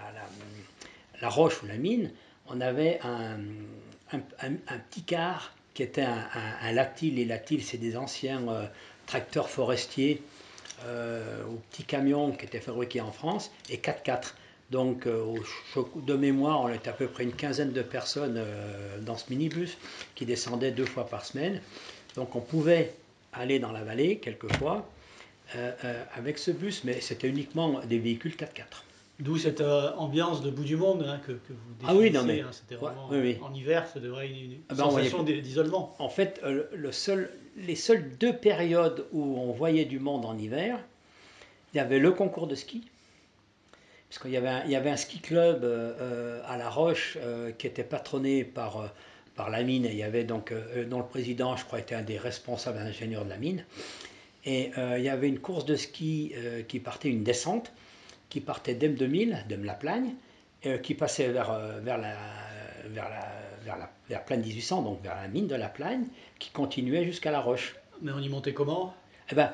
la, 1.21 1.29
roche 1.29 1.63
ou 1.63 1.67
la 1.67 1.77
mine, 1.77 2.11
on 2.49 2.61
avait 2.61 2.99
un, 3.05 3.39
un, 4.13 4.79
petit 4.91 5.03
car 5.03 5.55
qui 5.75 5.85
était 5.85 6.03
un, 6.03 6.73
latil. 6.73 7.15
Les 7.15 7.25
latils, 7.25 7.63
c'est 7.63 7.79
des 7.79 7.97
anciens 7.97 8.49
euh, 8.49 8.67
tracteurs 9.07 9.49
forestiers 9.49 10.23
ou 10.83 11.57
petits 11.71 11.85
camions 11.85 12.33
qui 12.33 12.47
étaient 12.47 12.59
fabriqués 12.59 13.03
en 13.03 13.13
France, 13.13 13.51
et 13.69 13.77
4x4. 13.77 14.33
Donc, 14.71 15.07
de 15.07 16.15
mémoire, 16.15 16.63
on 16.63 16.69
était 16.71 16.89
à 16.89 16.95
peu 16.95 17.07
près 17.07 17.25
une 17.25 17.35
quinzaine 17.35 17.73
de 17.73 17.83
personnes 17.83 18.43
dans 19.03 19.19
ce 19.19 19.29
minibus 19.29 19.77
qui 20.15 20.25
descendait 20.25 20.71
deux 20.71 20.87
fois 20.87 21.07
par 21.07 21.27
semaine. 21.27 21.61
Donc, 22.17 22.35
on 22.35 22.41
pouvait 22.41 22.95
aller 23.35 23.59
dans 23.59 23.73
la 23.73 23.85
vallée 23.85 24.17
quelquefois 24.17 24.89
euh, 25.57 25.73
euh, 25.85 26.05
avec 26.15 26.39
ce 26.39 26.53
bus, 26.53 26.85
mais 26.85 27.01
c'était 27.01 27.27
uniquement 27.27 27.81
des 27.81 27.99
véhicules 27.99 28.35
4x4. 28.35 28.85
D'où 29.19 29.37
cette 29.37 29.61
euh, 29.61 29.93
ambiance 29.97 30.43
de 30.43 30.51
bout 30.51 30.63
du 30.63 30.77
monde 30.77 31.05
hein, 31.07 31.21
que, 31.27 31.33
vous 31.33 31.87
Ah 31.87 31.95
oui, 31.95 32.11
non 32.13 32.23
mais 32.23 32.41
hein, 32.41 32.51
c'était 32.53 32.77
vraiment 32.77 33.09
en 33.09 33.55
hiver, 33.55 33.87
ça 33.93 33.99
devrait 33.99 34.27
être 34.27 34.37
une, 34.37 34.59
ah 34.69 34.75
ben, 34.75 34.85
sensation 34.85 35.25
d'isolement. 35.25 35.97
En 35.99 36.09
fait, 36.09 36.41
le 36.45 36.93
seul, 36.93 37.31
les 37.57 37.75
seules 37.75 38.17
deux 38.19 38.33
périodes 38.33 39.07
où 39.13 39.39
on 39.41 39.51
voyait 39.51 39.87
du 39.87 39.99
monde 39.99 40.25
en 40.25 40.39
hiver, 40.39 40.79
il 41.75 41.79
y 41.79 41.81
avait 41.81 41.99
le 41.99 42.13
concours 42.13 42.47
de 42.47 42.55
ski, 42.55 42.87
parce 44.09 44.23
qu'il 44.23 44.31
y 44.31 44.37
avait 44.37 44.49
un, 44.49 44.65
il 44.65 44.71
y 44.71 44.77
avait 44.77 44.91
un 44.91 44.97
ski 44.97 45.19
club 45.19 45.65
à 46.47 46.57
La 46.57 46.71
Roche 46.71 47.19
qui 47.59 47.67
était 47.67 47.85
patronné 47.85 48.45
par 48.45 48.93
par 49.35 49.51
la 49.51 49.63
mine. 49.63 49.85
Et 49.87 49.91
il 49.91 49.97
y 49.97 50.03
avait 50.03 50.25
donc, 50.25 50.53
dont 50.89 50.99
le 50.99 51.07
président, 51.07 51.57
je 51.57 51.65
crois, 51.65 51.81
était 51.81 51.95
un 51.95 52.03
des 52.03 52.19
responsables 52.19 52.79
ingénieurs 52.79 53.25
de 53.25 53.31
la 53.31 53.37
mine. 53.37 53.65
Et 54.45 54.71
euh, 54.79 54.99
il 54.99 55.05
y 55.05 55.09
avait 55.09 55.29
une 55.29 55.39
course 55.39 55.65
de 55.65 55.77
ski 55.77 56.33
euh, 56.35 56.63
qui 56.63 56.81
partait, 56.81 57.09
une 57.09 57.23
descente, 57.23 57.73
qui 58.29 58.41
partait 58.41 58.75
d'M2000, 58.75 59.47
de 59.47 59.57
la 59.57 59.75
Plagne, 59.75 60.15
euh, 60.67 60.79
qui 60.79 60.95
passait 60.95 61.29
vers, 61.29 61.53
vers, 61.83 61.99
la, 61.99 62.15
vers, 62.87 63.09
la, 63.11 63.29
vers, 63.65 63.77
la, 63.77 63.91
vers 64.09 64.25
Plagne 64.25 64.41
1800, 64.41 64.83
donc 64.83 65.03
vers 65.03 65.17
la 65.17 65.29
mine 65.29 65.47
de 65.47 65.55
la 65.55 65.69
Plagne, 65.69 66.07
qui 66.39 66.51
continuait 66.51 67.05
jusqu'à 67.05 67.31
La 67.31 67.41
Roche. 67.41 67.77
Mais 68.03 68.13
on 68.13 68.21
y 68.21 68.29
montait 68.29 68.55
comment? 68.55 68.95
Eh 69.31 69.35
ben, 69.35 69.53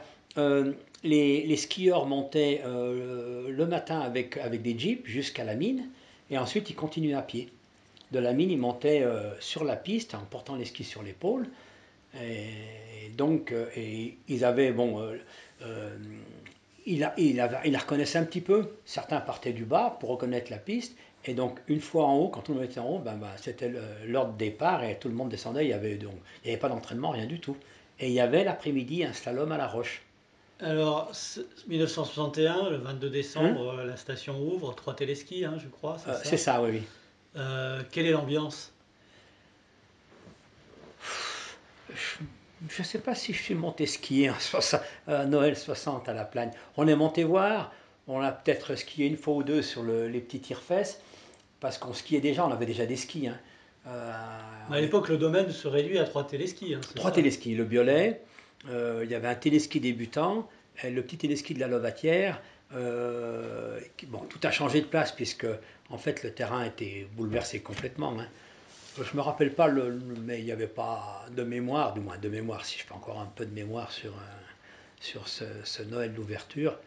les, 1.02 1.46
les, 1.46 1.56
skieurs 1.56 2.06
montaient 2.06 2.62
le 2.64 3.66
matin 3.66 4.00
avec, 4.00 4.36
avec 4.36 4.62
des 4.62 4.78
jeeps 4.78 5.06
jusqu'à 5.06 5.44
la 5.44 5.54
mine, 5.54 5.88
et 6.30 6.38
ensuite 6.38 6.70
ils 6.70 6.76
continuaient 6.76 7.14
à 7.14 7.22
pied. 7.22 7.50
De 8.12 8.18
la 8.18 8.32
mine, 8.32 8.50
ils 8.50 8.58
montaient 8.58 9.04
sur 9.40 9.64
la 9.64 9.76
piste 9.76 10.14
en 10.14 10.20
portant 10.20 10.54
les 10.54 10.64
skis 10.64 10.84
sur 10.84 11.02
l'épaule. 11.02 11.48
Et 12.22 13.10
donc, 13.16 13.52
euh, 13.52 13.66
et 13.76 14.16
ils 14.28 14.44
avaient, 14.44 14.72
bon, 14.72 15.00
euh, 15.00 15.16
euh, 15.62 15.96
il, 16.86 17.10
il, 17.16 17.36
la 17.36 17.78
reconnaissait 17.78 18.18
un 18.18 18.24
petit 18.24 18.40
peu. 18.40 18.76
Certains 18.84 19.20
partaient 19.20 19.52
du 19.52 19.64
bas 19.64 19.96
pour 20.00 20.10
reconnaître 20.10 20.50
la 20.50 20.58
piste. 20.58 20.96
Et 21.24 21.34
donc, 21.34 21.58
une 21.66 21.80
fois 21.80 22.04
en 22.04 22.16
haut, 22.16 22.28
quand 22.28 22.42
tout 22.42 22.52
le 22.52 22.60
monde 22.60 22.70
était 22.70 22.78
en 22.78 22.88
haut, 22.88 22.98
ben, 22.98 23.16
ben, 23.16 23.30
c'était 23.36 23.72
l'ordre 24.06 24.34
de 24.34 24.38
départ 24.38 24.84
et 24.84 24.96
tout 24.98 25.08
le 25.08 25.14
monde 25.14 25.28
descendait. 25.28 25.64
Il 25.64 25.68
n'y 25.68 25.72
avait, 25.72 25.96
donc, 25.96 26.14
il 26.44 26.48
y 26.48 26.50
avait 26.52 26.60
pas 26.60 26.68
d'entraînement, 26.68 27.10
rien 27.10 27.26
du 27.26 27.40
tout. 27.40 27.56
Et 27.98 28.08
il 28.08 28.12
y 28.12 28.20
avait 28.20 28.44
l'après-midi 28.44 29.04
un 29.04 29.12
slalom 29.12 29.50
à 29.50 29.56
la 29.56 29.66
roche. 29.66 30.02
Alors, 30.60 31.10
1961, 31.66 32.70
le 32.70 32.76
22 32.76 33.10
décembre, 33.10 33.78
hein 33.78 33.84
la 33.84 33.96
station 33.96 34.40
ouvre, 34.40 34.72
trois 34.74 34.94
téléskis, 34.94 35.44
hein, 35.44 35.56
je 35.58 35.68
crois. 35.68 35.96
C'est 36.22 36.36
ça, 36.36 36.62
oui. 36.62 36.82
oui. 37.34 37.42
quelle 37.90 38.06
est 38.06 38.12
l'ambiance? 38.12 38.72
Je 42.68 42.82
ne 42.82 42.86
sais 42.86 42.98
pas 42.98 43.14
si 43.14 43.32
je 43.32 43.42
suis 43.42 43.54
monté 43.54 43.86
skier 43.86 44.30
à 45.06 45.26
Noël 45.26 45.56
60 45.56 46.08
à 46.08 46.12
la 46.12 46.24
Plagne. 46.24 46.50
On 46.76 46.86
est 46.88 46.96
monté 46.96 47.24
voir, 47.24 47.72
on 48.08 48.20
a 48.20 48.32
peut-être 48.32 48.74
skié 48.76 49.06
une 49.06 49.16
fois 49.16 49.34
ou 49.34 49.42
deux 49.42 49.62
sur 49.62 49.82
les 49.84 50.20
petits 50.20 50.40
tire-fesses, 50.40 51.00
parce 51.60 51.78
qu'on 51.78 51.92
skiait 51.92 52.20
déjà, 52.20 52.46
on 52.46 52.50
avait 52.50 52.66
déjà 52.66 52.86
des 52.86 52.96
skis. 52.96 53.28
Hein. 53.28 53.38
Euh, 53.88 54.12
à 54.70 54.80
l'époque, 54.80 55.08
le 55.08 55.16
domaine 55.16 55.50
se 55.50 55.68
réduit 55.68 55.98
à 55.98 56.04
trois 56.04 56.26
téléskis. 56.26 56.74
Hein, 56.74 56.80
trois 56.94 57.10
téléskis, 57.10 57.54
le 57.54 57.64
Biolay, 57.64 58.20
euh, 58.68 59.02
il 59.04 59.10
y 59.10 59.14
avait 59.14 59.28
un 59.28 59.34
téléski 59.34 59.80
débutant, 59.80 60.48
le 60.82 61.00
petit 61.02 61.18
téléski 61.18 61.54
de 61.54 61.60
la 61.60 61.68
Lovatière. 61.68 62.40
Euh, 62.74 63.78
bon, 64.08 64.18
tout 64.28 64.40
a 64.42 64.50
changé 64.50 64.80
de 64.80 64.86
place 64.86 65.12
puisque 65.12 65.46
en 65.88 65.98
fait 65.98 66.24
le 66.24 66.32
terrain 66.32 66.64
était 66.64 67.06
bouleversé 67.12 67.60
complètement. 67.60 68.18
Hein. 68.18 68.26
Je 69.02 69.16
me 69.16 69.20
rappelle 69.20 69.52
pas, 69.54 69.68
le, 69.68 69.98
mais 70.24 70.38
il 70.40 70.44
n'y 70.44 70.52
avait 70.52 70.66
pas 70.66 71.26
de 71.34 71.42
mémoire, 71.42 71.94
du 71.94 72.00
moins 72.00 72.18
de 72.18 72.28
mémoire, 72.28 72.64
si 72.64 72.78
je 72.78 72.84
fais 72.84 72.92
encore 72.92 73.20
un 73.20 73.30
peu 73.34 73.44
de 73.44 73.52
mémoire 73.52 73.92
sur, 73.92 74.14
sur 75.00 75.28
ce, 75.28 75.82
Noël 75.82 76.14
d'ouverture. 76.14 76.78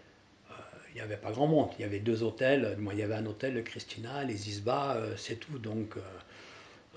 Euh, 0.49 0.53
il 0.89 0.95
n'y 0.95 1.01
avait 1.01 1.17
pas 1.17 1.31
grand 1.31 1.47
monde. 1.47 1.69
Il 1.77 1.81
y 1.81 1.85
avait 1.85 1.99
deux 1.99 2.23
hôtels. 2.23 2.77
il 2.91 2.97
y 2.97 3.03
avait 3.03 3.15
un 3.15 3.25
hôtel, 3.25 3.53
le 3.53 3.61
Christina, 3.61 4.23
les 4.23 4.49
Isba, 4.49 4.95
euh, 4.95 5.13
c'est 5.17 5.35
tout. 5.35 5.59
Donc, 5.59 5.95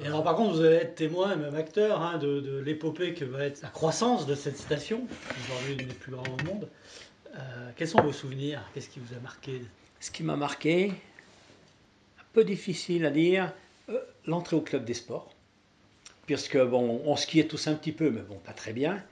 Et 0.03 0.07
alors 0.07 0.25
par 0.25 0.37
contre, 0.37 0.55
vous 0.55 0.65
allez 0.65 0.77
être 0.77 0.95
témoin, 0.95 1.37
même 1.37 1.55
acteur, 1.55 2.01
hein, 2.01 2.19
de, 2.19 2.41
de 2.41 2.59
l'épopée 2.59 3.13
que 3.13 3.25
va 3.25 3.45
être 3.45 3.63
la 3.63 3.69
croissance 3.69 4.27
de 4.27 4.35
cette 4.35 4.57
station, 4.57 5.07
aujourd'hui 5.45 5.73
une 5.75 5.89
des 5.89 5.95
plus 5.95 6.13
grandes 6.13 6.41
au 6.41 6.45
monde. 6.45 6.69
Euh, 7.35 7.71
quels 7.77 7.89
sont 7.89 8.03
vos 8.03 8.13
souvenirs? 8.13 8.63
Qu'est-ce 8.75 8.89
qui 8.89 9.01
vous 9.01 9.15
a 9.15 9.21
marqué? 9.21 9.63
Ce 10.01 10.11
qui 10.11 10.23
m'a 10.23 10.37
marqué, 10.37 10.91
un 12.19 12.25
peu 12.33 12.45
difficile 12.45 13.07
à 13.07 13.11
dire, 13.11 13.45
euh, 13.45 13.49
l'entrée 14.27 14.57
au 14.57 14.61
club 14.61 14.85
des 14.85 14.95
sports. 14.95 15.33
Puisque, 16.27 16.59
bon, 16.59 17.03
on 17.05 17.17
skiait 17.17 17.47
tous 17.47 17.67
un 17.67 17.75
petit 17.75 17.93
peu, 17.93 18.11
mais 18.11 18.23
bon, 18.23 18.37
pas 18.37 18.53
très 18.53 18.73
bien. 18.73 19.03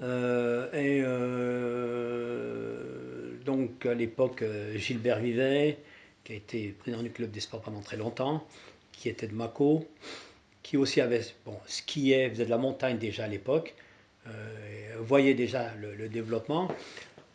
Euh, 0.00 0.70
et 0.72 1.02
euh, 1.04 2.22
donc, 3.44 3.84
à 3.86 3.94
l'époque, 3.94 4.42
euh, 4.42 4.76
Gilbert 4.76 5.20
Vivet, 5.20 5.78
qui 6.24 6.32
a 6.32 6.36
été 6.36 6.68
président 6.78 7.02
du 7.02 7.10
club 7.10 7.30
des 7.30 7.40
sports 7.40 7.62
pendant 7.62 7.80
très 7.80 7.96
longtemps, 7.96 8.46
qui 8.92 9.08
était 9.08 9.26
de 9.26 9.34
Mako, 9.34 9.88
qui 10.62 10.76
aussi 10.76 11.00
avait, 11.00 11.22
bon, 11.44 11.56
skiait, 11.66 12.30
faisait 12.30 12.44
de 12.44 12.50
la 12.50 12.58
montagne 12.58 12.98
déjà 12.98 13.24
à 13.24 13.28
l'époque, 13.28 13.74
euh, 14.28 14.30
voyait 15.00 15.34
déjà 15.34 15.72
le, 15.74 16.08
développement, 16.08 16.68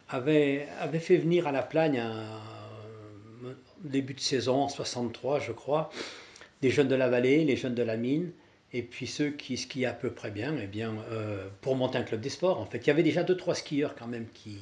avait, 0.09 0.67
avait 0.79 0.99
fait 0.99 1.17
venir 1.17 1.47
à 1.47 1.51
la 1.51 1.63
Plagne 1.63 1.99
un, 1.99 2.37
un 3.45 3.55
début 3.83 4.13
de 4.13 4.21
saison, 4.21 4.63
en 4.63 4.69
63 4.69 5.41
je 5.41 5.51
crois, 5.51 5.91
des 6.61 6.69
jeunes 6.69 6.87
de 6.87 6.95
la 6.95 7.09
vallée, 7.09 7.43
les 7.45 7.55
jeunes 7.55 7.75
de 7.75 7.83
la 7.83 7.97
mine, 7.97 8.31
et 8.73 8.81
puis 8.81 9.07
ceux 9.07 9.29
qui 9.29 9.57
skiaient 9.57 9.85
à 9.85 9.93
peu 9.93 10.09
près 10.11 10.31
bien, 10.31 10.55
eh 10.61 10.67
bien 10.67 10.95
euh, 11.11 11.47
pour 11.61 11.75
monter 11.75 11.97
un 11.97 12.03
club 12.03 12.21
des 12.21 12.29
sports. 12.29 12.59
En 12.59 12.65
fait, 12.65 12.79
il 12.79 12.87
y 12.87 12.91
avait 12.91 13.03
déjà 13.03 13.23
deux 13.23 13.37
trois 13.37 13.55
skieurs 13.55 13.95
quand 13.95 14.07
même 14.07 14.25
qui, 14.33 14.57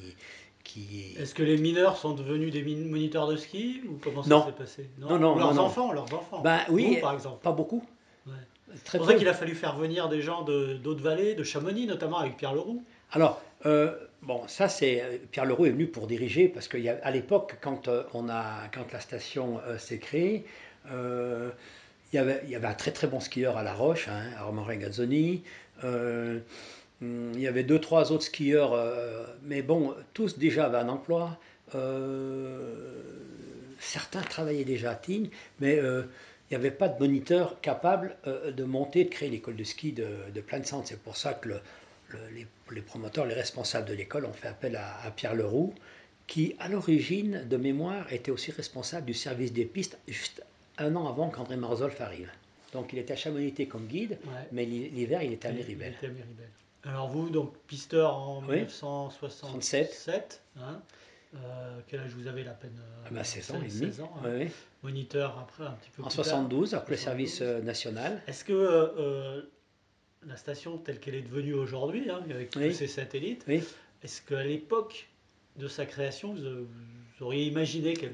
qui... 0.62 1.14
Est-ce 1.18 1.34
que 1.34 1.42
les 1.42 1.56
mineurs 1.56 1.96
sont 1.96 2.14
devenus 2.14 2.52
des 2.52 2.62
moniteurs 2.62 3.26
de 3.26 3.36
ski 3.36 3.82
ou 3.88 3.98
comment 4.02 4.22
ça 4.22 4.46
s'est 4.46 4.52
passé? 4.52 4.90
Non, 4.98 5.18
non, 5.18 5.36
Leurs 5.36 5.54
non, 5.54 5.62
enfants, 5.62 5.92
leurs 5.92 6.12
enfants. 6.12 6.40
Ben 6.42 6.60
oui, 6.70 6.94
Vous, 6.96 7.00
par 7.00 7.14
exemple. 7.14 7.42
pas 7.42 7.52
beaucoup. 7.52 7.84
Ouais. 8.26 8.32
C'est 8.84 8.98
pour 8.98 9.06
ça 9.06 9.14
qu'il 9.14 9.28
a 9.28 9.34
fallu 9.34 9.54
faire 9.54 9.76
venir 9.76 10.08
des 10.08 10.20
gens 10.20 10.42
de 10.42 10.74
d'autres 10.74 11.02
vallées, 11.02 11.34
de 11.34 11.44
Chamonix 11.44 11.86
notamment 11.86 12.18
avec 12.18 12.36
Pierre 12.36 12.52
Leroux. 12.52 12.82
Alors, 13.12 13.40
euh, 13.64 13.94
bon, 14.22 14.42
ça 14.48 14.68
c'est 14.68 15.20
Pierre 15.30 15.46
Leroux 15.46 15.66
est 15.66 15.70
venu 15.70 15.86
pour 15.86 16.06
diriger 16.06 16.48
parce 16.48 16.68
qu'à 16.68 17.10
l'époque, 17.10 17.56
quand 17.60 17.88
euh, 17.88 18.02
on 18.12 18.28
a, 18.28 18.68
quand 18.74 18.92
la 18.92 19.00
station 19.00 19.60
euh, 19.66 19.78
s'est 19.78 19.98
créée, 19.98 20.44
il 22.12 22.16
y 22.16 22.18
avait, 22.18 22.40
il 22.44 22.50
y 22.50 22.54
avait 22.56 22.66
un 22.68 22.74
très 22.74 22.92
très 22.92 23.06
bon 23.06 23.20
skieur 23.20 23.56
à 23.56 23.62
La 23.62 23.74
Roche, 23.74 24.08
hein, 24.08 24.22
Armand 24.38 24.66
Gazzoni. 24.66 25.42
Euh, 25.84 26.38
hum, 27.02 27.32
il 27.34 27.40
y 27.40 27.46
avait 27.48 27.64
deux 27.64 27.80
trois 27.80 28.12
autres 28.12 28.24
skieurs, 28.24 28.72
euh, 28.74 29.24
mais 29.42 29.62
bon, 29.62 29.94
tous 30.14 30.38
déjà 30.38 30.66
avaient 30.66 30.78
un 30.78 30.88
emploi. 30.88 31.38
Euh, 31.74 33.02
certains 33.80 34.22
travaillaient 34.22 34.64
déjà 34.64 34.92
à 34.92 34.94
Tignes, 34.94 35.30
mais 35.60 35.76
il 35.76 36.04
n'y 36.50 36.56
avait 36.56 36.70
pas 36.70 36.88
de 36.88 36.98
moniteur 36.98 37.60
capable 37.60 38.16
de 38.24 38.64
monter, 38.64 39.04
de 39.04 39.10
créer 39.10 39.30
l'école 39.30 39.56
de 39.56 39.64
ski 39.64 39.92
de, 39.92 40.06
de 40.34 40.40
plein 40.40 40.60
de 40.60 40.66
centres. 40.66 40.86
C'est 40.88 41.00
pour 41.02 41.16
ça 41.16 41.34
que 41.34 41.48
le- 41.50 41.60
le- 42.10 42.46
les, 42.72 42.80
promoteurs, 42.82 43.26
les 43.26 43.34
responsables 43.34 43.88
de 43.88 43.94
l'école 43.94 44.24
ont 44.26 44.32
fait 44.32 44.48
appel 44.48 44.76
à, 44.76 44.96
à 45.04 45.10
Pierre 45.10 45.34
Leroux, 45.34 45.74
qui, 46.28 46.54
à 46.60 46.68
l'origine, 46.68 47.44
de 47.48 47.56
mémoire, 47.56 48.12
était 48.12 48.30
aussi 48.30 48.50
responsable 48.52 49.06
du 49.06 49.14
service 49.14 49.52
des 49.52 49.64
pistes 49.64 49.98
juste 50.08 50.42
un 50.78 50.94
an 50.96 51.08
avant 51.08 51.30
qu'André 51.30 51.56
Marzolf 51.56 52.00
arrive. 52.00 52.30
Donc 52.72 52.92
il 52.92 52.98
était 52.98 53.12
à 53.14 53.16
Chamonix 53.16 53.52
comme 53.68 53.86
guide, 53.86 54.18
Ouais. 54.24 54.48
mais 54.52 54.64
l'hi- 54.64 54.90
l'hiver 54.90 55.22
il 55.22 55.32
était 55.32 55.48
à 55.48 55.52
Méribel. 55.52 55.92
il 55.92 55.96
était 55.96 56.06
à 56.06 56.10
Méribel. 56.10 56.48
Alors 56.84 57.08
vous, 57.08 57.30
donc 57.30 57.56
pisteur 57.66 58.16
en 58.16 58.40
Oui. 58.46 58.56
1967. 58.56 60.42
hein. 60.58 60.80
Euh, 61.34 61.80
quel 61.88 62.00
âge 62.00 62.12
vous 62.16 62.28
avez 62.28 62.44
la 62.44 62.52
peine 62.52 62.78
euh, 62.80 63.02
Ah 63.06 63.08
ben, 63.10 63.24
16 63.24 63.50
ans 63.50 63.62
et 63.62 63.68
16 63.68 63.80
demi. 63.80 63.92
16 63.92 64.00
ans, 64.02 64.12
hein. 64.24 64.46
Moniteur 64.82 65.38
après 65.38 65.64
un 65.66 65.72
petit 65.72 65.90
peu 65.90 66.02
En 66.02 66.06
plus 66.06 66.16
tard. 66.16 66.24
72, 66.24 66.74
après 66.74 66.92
le 66.92 66.96
72. 66.96 67.04
service 67.28 67.40
euh, 67.42 67.60
national. 67.62 68.22
Est-ce 68.26 68.44
que 68.44 68.52
euh, 68.52 69.42
la 70.26 70.36
station 70.36 70.78
telle 70.78 71.00
qu'elle 71.00 71.16
est 71.16 71.22
devenue 71.22 71.54
aujourd'hui, 71.54 72.08
hein, 72.10 72.20
avec 72.30 72.50
tous 72.50 72.60
ces 72.72 72.86
satellites, 72.86 73.44
est-ce 73.48 74.22
qu'à 74.22 74.44
l'époque 74.44 75.08
de 75.56 75.68
sa 75.68 75.84
création, 75.86 76.32
vous, 76.34 76.40
vous 77.18 77.24
auriez 77.24 77.46
imaginé 77.46 77.94
qu'elle 77.94 78.12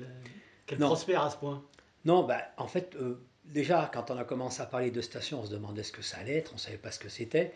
Non. 0.79 0.87
prospère 0.87 1.23
à 1.23 1.31
ce 1.31 1.37
point? 1.37 1.63
Non, 2.05 2.25
bah, 2.25 2.43
en 2.57 2.67
fait, 2.67 2.97
euh, 2.97 3.21
déjà, 3.45 3.91
quand 3.93 4.11
on 4.11 4.19
a 4.19 4.25
commencé 4.25 4.61
à 4.61 4.67
parler 4.67 4.91
de 4.91 5.01
station, 5.01 5.41
on 5.41 5.47
se 5.47 5.51
demandait 5.53 5.83
ce 5.83 5.93
que 5.93 6.03
ça 6.03 6.19
allait 6.19 6.37
être, 6.37 6.53
on 6.53 6.57
ne 6.57 6.61
savait 6.61 6.79
pas 6.79 6.91
ce 6.91 6.99
que 6.99 7.09
c'était, 7.09 7.53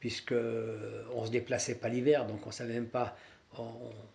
puisque 0.00 0.32
euh, 0.32 1.04
on 1.14 1.26
se 1.26 1.30
déplaçait 1.30 1.74
pas 1.76 1.88
l'hiver, 1.88 2.26
donc 2.26 2.46
on 2.46 2.50
savait 2.52 2.74
même 2.74 2.88
pas. 2.88 3.16
On, 3.58 3.64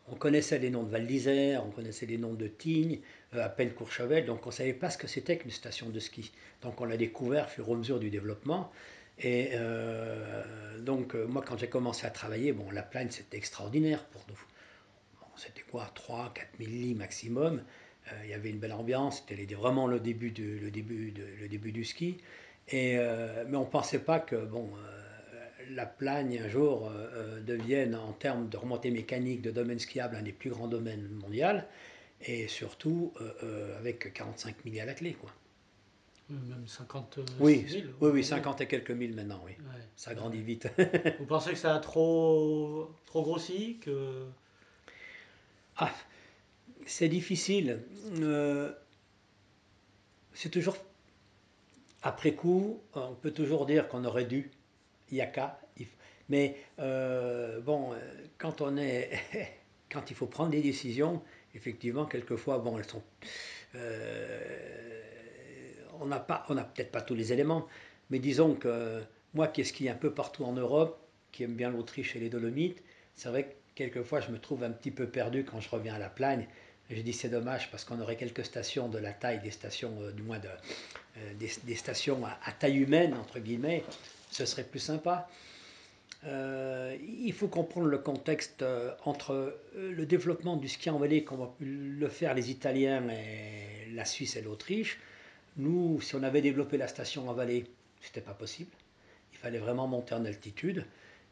on 0.10 0.16
connaissait 0.16 0.60
les 0.60 0.70
noms 0.70 0.84
de 0.84 0.90
Val 0.90 1.08
d'Isère, 1.08 1.66
on 1.66 1.72
connaissait 1.72 2.06
les 2.06 2.18
noms 2.18 2.34
de 2.34 2.48
Tignes, 2.48 3.00
euh, 3.34 3.44
à 3.44 3.50
peine 3.50 3.74
Courchevel, 3.74 4.25
donc 4.25 4.46
on 4.46 4.50
ne 4.50 4.54
savait 4.54 4.74
pas 4.74 4.90
ce 4.90 4.98
que 4.98 5.08
c'était 5.08 5.38
qu'une 5.38 5.52
station 5.52 5.90
de 5.90 6.00
ski. 6.00 6.32
Donc 6.62 6.80
on 6.80 6.86
l'a 6.86 6.98
découvert 6.98 7.46
au 7.46 7.50
fur 7.50 7.68
et 7.68 7.72
à 7.72 7.75
mesure 7.75 8.00
du 8.00 8.10
développement. 8.10 8.72
Et 9.20 9.52
donc, 10.80 11.13
moi, 11.13 11.44
quand 11.46 11.56
j'ai 11.56 11.70
commencé 11.70 12.08
à 12.08 12.10
travailler, 12.10 12.52
bon, 12.52 12.72
la 12.72 12.82
plaine, 12.82 13.12
c'était 13.12 13.38
extraordinaire 13.38 14.04
pour 14.06 14.25
nous. 14.28 14.40
Bon, 15.22 15.28
c'était 15.36 15.62
quoi 15.62 15.88
3 15.94 16.32
4 16.34 16.48
000 16.58 16.72
lits 16.72 16.96
maximum. 16.96 17.62
Euh, 18.12 18.22
il 18.26 18.30
y 18.32 18.34
avait 18.34 18.50
une 18.50 18.60
belle 18.60 18.74
ambiance, 18.74 19.24
c'était 19.28 19.54
vraiment 19.56 19.88
le 19.88 20.00
début, 20.00 20.32
du, 20.32 20.60
le 20.60 20.72
début, 20.72 21.12
de- 21.12 21.26
le 21.42 21.48
début 21.48 21.72
du 21.72 21.84
ski. 21.84 22.18
Et, 22.70 22.98
euh, 22.98 23.46
mais 23.48 23.58
on 23.58 23.62
ne 23.66 23.70
pensait 23.70 24.00
pas 24.00 24.20
que 24.20 24.36
bon, 24.36 24.70
euh, 24.78 25.40
la 25.72 25.86
plagne 25.86 26.40
un 26.44 26.48
jour 26.50 26.92
devienne, 27.46 27.96
en 27.96 28.12
termes 28.14 28.50
de 28.50 28.58
remontée 28.58 28.92
mécanique, 28.92 29.42
de 29.42 29.52
domaine 29.52 29.80
skiable, 29.80 30.16
un 30.18 30.22
des 30.22 30.34
plus 30.34 30.50
grands 30.50 30.68
domaines 30.68 31.08
mondiaux. 31.10 31.60
Et 32.26 32.48
surtout 32.48 33.14
euh, 33.20 33.34
euh, 33.44 33.78
avec 33.80 34.14
45 34.14 34.56
000 34.66 34.82
à 34.82 34.86
la 34.86 34.94
clé. 34.94 35.14
Quoi. 35.14 35.30
Même 36.30 36.68
50 36.68 37.20
Oui, 37.40 37.66
000, 37.68 37.84
oui, 37.84 37.84
oui, 37.84 37.94
aujourd'hui. 38.00 38.24
50 38.24 38.62
et 38.62 38.68
quelques 38.68 38.92
mille 38.92 39.14
maintenant, 39.14 39.42
oui. 39.46 39.52
Ouais. 39.60 39.82
Ça 39.98 40.14
grandit 40.16 40.42
vite. 40.42 40.68
Vous 41.20 41.26
pensez 41.26 41.52
que 41.52 41.58
ça 41.58 41.76
a 41.76 41.80
trop, 41.80 42.90
trop 43.06 43.24
grossi 43.24 43.78
que... 43.82 44.26
Ah, 45.78 45.92
c'est 46.86 47.10
difficile. 47.10 47.82
Euh, 48.20 48.72
c'est 50.34 50.50
toujours. 50.50 50.78
Après 52.02 52.34
coup, 52.34 52.82
on 52.96 53.13
peut 53.13 53.32
toujours 53.32 53.66
dire 53.66 53.88
qu'on 53.88 54.04
aurait 54.06 54.25
dû. 54.25 54.52
Il 55.10 55.18
y 55.18 55.22
a 55.22 55.28
qu'à. 55.28 55.60
Mais 56.30 56.56
euh, 56.80 57.60
bon, 57.62 57.94
quand 58.38 58.62
on 58.62 58.78
est. 58.78 59.12
quand 59.92 60.10
il 60.10 60.16
faut 60.16 60.25
prendre 60.25 60.50
des 60.52 60.62
décisions, 60.62 61.22
effectivement, 61.54 62.06
quelquefois, 62.06 62.58
bon, 62.58 62.78
elles 62.78 62.86
sont. 62.86 63.04
euh, 63.75 65.02
on 66.00 66.06
n'a 66.06 66.20
pas, 66.20 66.46
on 66.50 66.56
n'a 66.56 66.63
peut-être 66.63 66.92
pas 66.92 67.02
tous 67.02 67.16
les 67.16 67.32
éléments, 67.34 67.68
mais 68.10 68.20
disons 68.20 68.56
que 68.56 69.02
moi 69.34 69.48
qui 69.48 69.63
skie 69.63 69.90
un 69.90 69.96
peu 69.96 70.13
partout 70.13 70.44
en 70.44 70.54
Europe, 70.54 71.00
qui 71.32 71.44
aime 71.44 71.56
bien 71.56 71.70
l'Autriche 71.70 72.16
et 72.16 72.20
les 72.20 72.30
Dolomites, 72.30 72.84
c'est 73.16 73.30
vrai 73.30 73.44
que 73.46 73.54
quelquefois 73.75 74.20
je 74.20 74.32
me 74.32 74.40
trouve 74.40 74.63
un 74.63 74.72
petit 74.72 74.92
peu 74.92 75.08
perdu 75.08 75.46
quand 75.46 75.60
je 75.60 75.70
reviens 75.70 75.96
à 75.96 76.00
la 76.00 76.10
plagne. 76.10 76.48
Je 76.96 77.02
dis 77.02 77.14
c'est 77.14 77.30
dommage 77.30 77.72
parce 77.72 77.86
qu'on 77.86 78.00
aurait 78.00 78.16
quelques 78.16 78.46
stations 78.46 78.88
de 78.88 79.00
la 79.00 79.14
taille 79.14 79.40
des 79.40 79.52
stations, 79.52 79.94
euh, 80.02 80.12
du 80.12 80.22
moins 80.22 80.40
euh, 81.18 81.34
des, 81.40 81.76
stations 81.76 82.24
à, 82.26 82.52
taille 82.52 82.78
humaine, 82.78 83.16
entre 83.16 83.40
guillemets, 83.40 83.84
ce 84.30 84.46
serait 84.46 84.64
plus 84.64 84.80
sympa. 84.80 85.28
Euh, 86.26 86.96
il 87.02 87.34
faut 87.34 87.48
comprendre 87.48 87.88
le 87.88 87.98
contexte 87.98 88.64
entre 89.04 89.58
le 89.76 90.06
développement 90.06 90.56
du 90.56 90.70
ski 90.70 90.90
en 90.90 90.98
vallée 90.98 91.22
pu 91.58 91.66
le 91.66 92.08
faire 92.08 92.34
les 92.34 92.50
Italiens 92.50 93.10
et 93.10 93.92
la 93.94 94.06
Suisse 94.06 94.36
et 94.36 94.42
l'Autriche. 94.42 95.00
Nous, 95.58 96.00
si 96.02 96.16
on 96.16 96.24
avait 96.24 96.42
développé 96.42 96.78
la 96.78 96.88
station 96.88 97.28
en 97.28 97.34
vallée, 97.34 97.66
c'était 98.02 98.22
pas 98.22 98.34
possible. 98.34 98.72
Il 99.34 99.38
fallait 99.38 99.58
vraiment 99.58 99.88
monter 99.88 100.16
en 100.16 100.24
altitude. 100.26 100.86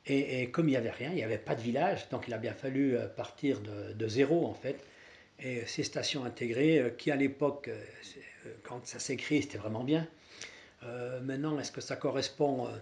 Et, 0.07 0.49
comme 0.49 0.67
il 0.67 0.71
n'y 0.71 0.77
avait 0.77 0.89
rien, 0.89 1.09
il 1.11 1.15
n'y 1.15 1.23
avait 1.23 1.37
pas 1.37 1.55
de 1.55 1.61
village, 1.61 2.09
donc 2.09 2.27
il 2.27 2.33
a 2.33 2.39
bien 2.39 2.53
fallu 2.53 2.97
partir 3.15 3.59
de 3.61 4.07
zéro 4.07 4.47
en 4.47 4.53
fait. 4.53 4.83
Et 5.41 5.65
ces 5.65 5.83
stations 5.83 6.23
intégrées, 6.23 6.79
euh, 6.79 6.89
qui 6.91 7.09
à 7.11 7.15
l'époque, 7.15 7.67
euh, 7.67 7.83
euh, 8.45 8.53
quand 8.63 8.85
ça 8.85 8.99
s'est 8.99 9.17
créé, 9.17 9.41
c'était 9.41 9.57
vraiment 9.57 9.83
bien. 9.83 10.07
Euh, 10.83 11.19
maintenant, 11.21 11.59
est-ce 11.59 11.71
que 11.71 11.81
ça 11.81 11.95
correspond 11.95 12.67
euh, 12.67 12.77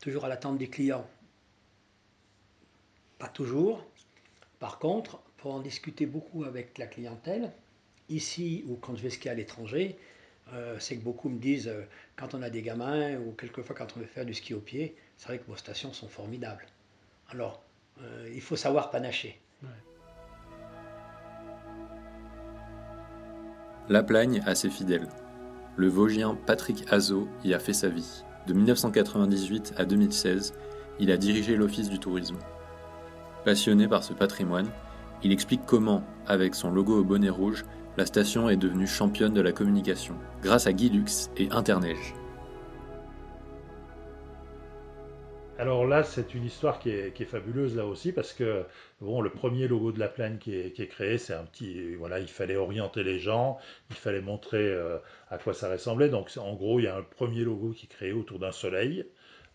toujours 0.00 0.24
à 0.24 0.28
l'attente 0.28 0.58
des 0.58 0.68
clients? 0.68 1.08
Pas 3.18 3.28
toujours. 3.28 3.84
Par 4.58 4.78
contre, 4.78 5.20
pour 5.38 5.54
en 5.54 5.60
discuter 5.60 6.06
beaucoup 6.06 6.44
avec 6.44 6.78
la 6.78 6.86
clientèle, 6.86 7.52
ici 8.08 8.64
ou 8.66 8.76
quand 8.76 8.96
je 8.96 9.02
vais 9.02 9.10
skier 9.10 9.30
à 9.30 9.34
l'étranger, 9.34 9.96
euh, 10.52 10.78
c'est 10.78 10.96
que 10.96 11.02
beaucoup 11.02 11.28
me 11.28 11.38
disent, 11.38 11.68
euh, 11.68 11.82
quand 12.16 12.34
on 12.34 12.42
a 12.42 12.50
des 12.50 12.62
gamins 12.62 13.16
ou 13.18 13.32
quelquefois 13.32 13.74
quand 13.76 13.96
on 13.96 14.00
veut 14.00 14.06
faire 14.06 14.24
du 14.24 14.34
ski 14.34 14.54
au 14.54 14.60
pied, 14.60 14.96
c'est 15.16 15.28
vrai 15.28 15.38
que 15.38 15.46
vos 15.46 15.56
stations 15.56 15.92
sont 15.92 16.08
formidables. 16.08 16.66
Alors, 17.30 17.62
euh, 18.00 18.30
il 18.32 18.40
faut 18.40 18.56
savoir 18.56 18.90
panacher. 18.90 19.38
Plagne 23.88 24.42
a 24.46 24.54
ses 24.54 24.68
fidèles. 24.68 25.08
Le 25.76 25.88
Vosgien 25.88 26.36
Patrick 26.46 26.84
Azot 26.90 27.26
y 27.44 27.54
a 27.54 27.58
fait 27.58 27.72
sa 27.72 27.88
vie. 27.88 28.24
De 28.46 28.52
1998 28.52 29.74
à 29.76 29.84
2016, 29.84 30.54
il 31.00 31.10
a 31.10 31.16
dirigé 31.16 31.56
l'Office 31.56 31.88
du 31.88 31.98
tourisme. 31.98 32.36
Passionné 33.44 33.88
par 33.88 34.04
ce 34.04 34.12
patrimoine, 34.12 34.68
il 35.22 35.32
explique 35.32 35.62
comment, 35.66 36.04
avec 36.26 36.54
son 36.54 36.70
logo 36.70 36.98
au 36.98 37.04
bonnet 37.04 37.30
rouge, 37.30 37.64
la 37.96 38.06
station 38.06 38.48
est 38.48 38.56
devenue 38.56 38.86
championne 38.86 39.34
de 39.34 39.40
la 39.40 39.52
communication, 39.52 40.14
grâce 40.42 40.66
à 40.66 40.72
Guilux 40.72 41.30
et 41.36 41.50
Interneige. 41.50 42.14
Alors 45.58 45.86
là, 45.86 46.04
c'est 46.04 46.34
une 46.34 46.44
histoire 46.44 46.78
qui 46.78 46.90
est, 46.90 47.24
fabuleuse 47.24 47.76
là 47.76 47.84
aussi 47.84 48.12
parce 48.12 48.32
que 48.32 48.64
bon, 49.00 49.20
le 49.20 49.30
premier 49.30 49.66
logo 49.66 49.90
de 49.90 49.98
la 49.98 50.06
plaine 50.06 50.38
qui 50.38 50.54
est, 50.54 50.88
créé, 50.88 51.18
c'est 51.18 51.34
un 51.34 51.42
petit, 51.44 51.96
voilà, 51.96 52.20
il 52.20 52.28
fallait 52.28 52.54
orienter 52.54 53.02
les 53.02 53.18
gens, 53.18 53.58
il 53.90 53.96
fallait 53.96 54.20
montrer 54.20 54.68
euh, 54.68 54.98
à 55.30 55.38
quoi 55.38 55.54
ça 55.54 55.68
ressemblait. 55.68 56.10
Donc 56.10 56.30
en 56.36 56.54
gros, 56.54 56.78
il 56.78 56.84
y 56.84 56.86
a 56.86 56.96
un 56.96 57.02
premier 57.02 57.42
logo 57.42 57.72
qui 57.72 57.86
est 57.86 57.88
créé 57.88 58.12
autour 58.12 58.38
d'un 58.38 58.52
soleil, 58.52 59.04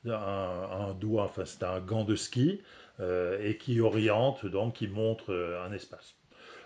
un, 0.05 0.93
doigt, 0.99 1.23
enfin 1.23 1.45
c'est 1.45 1.63
un 1.63 1.79
gant 1.79 2.03
de 2.03 2.15
ski 2.17 2.61
euh, 2.99 3.39
et 3.41 3.55
qui 3.55 3.79
oriente, 3.79 4.45
donc 4.45 4.73
qui 4.75 4.89
montre 4.89 5.31
euh, 5.31 5.65
un 5.65 5.71
espace 5.71 6.17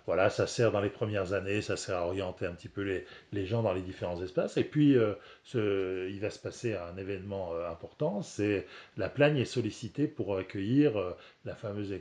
voilà, 0.07 0.29
ça 0.29 0.47
sert 0.47 0.71
dans 0.71 0.79
les 0.79 0.89
premières 0.89 1.33
années, 1.33 1.61
ça 1.61 1.75
sert 1.75 1.97
à 1.97 2.07
orienter 2.07 2.45
un 2.45 2.53
petit 2.53 2.69
peu 2.69 3.03
les, 3.33 3.45
gens 3.45 3.61
dans 3.61 3.73
les 3.73 3.81
différents 3.81 4.21
espaces. 4.23 4.55
Et 4.55 4.63
puis, 4.63 4.95
euh, 4.95 6.09
il 6.09 6.19
va 6.21 6.29
se 6.29 6.39
passer 6.39 6.75
un 6.75 6.95
événement 6.95 7.53
euh, 7.53 7.69
important, 7.69 8.21
c'est 8.21 8.65
la 8.95 9.09
Plagne 9.09 9.37
est 9.37 9.45
sollicitée 9.45 10.07
pour 10.07 10.37
accueillir 10.37 10.97
euh, 10.97 11.11
la, 11.43 11.55
fameuse, 11.55 11.93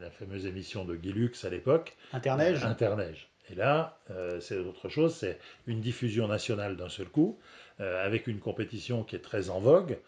la 0.00 0.10
fameuse 0.10 0.44
émission 0.44 0.84
de 0.84 0.96
Guilux 0.96 1.32
à 1.44 1.48
l'époque. 1.48 1.96
Interneige. 2.12 2.62
Interneige. 2.62 3.30
Et 3.50 3.54
là, 3.54 3.98
c'est 4.40 4.56
autre 4.56 4.88
chose, 4.88 5.14
c'est 5.14 5.38
une 5.66 5.80
diffusion 5.80 6.28
nationale 6.28 6.76
d'un 6.78 6.88
seul 6.88 7.08
coup, 7.08 7.38
avec 7.78 8.26
une 8.26 8.38
compétition 8.38 9.04
qui 9.04 9.16
est 9.16 9.20
très 9.20 9.50
en 9.50 9.60
vogue. 9.60 9.98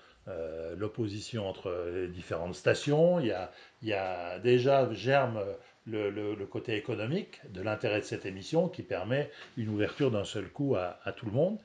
l'opposition 0.78 1.46
entre 1.46 1.70
les 1.92 2.08
différentes 2.08 2.54
stations. 2.54 3.20
Il 3.20 3.26
y 3.26 3.32
a, 3.32 3.52
il 3.82 3.88
y 3.88 3.92
a 3.92 4.38
déjà 4.38 4.90
germe 4.94 5.38
le, 5.86 6.46
côté 6.46 6.76
économique 6.76 7.40
de 7.50 7.62
l'intérêt 7.62 8.00
de 8.00 8.04
cette 8.04 8.26
émission 8.26 8.68
qui 8.68 8.82
permet 8.82 9.30
une 9.56 9.68
ouverture 9.68 10.10
d'un 10.10 10.24
seul 10.24 10.48
coup 10.48 10.76
à, 10.76 11.12
tout 11.16 11.26
le 11.26 11.32
monde. 11.32 11.58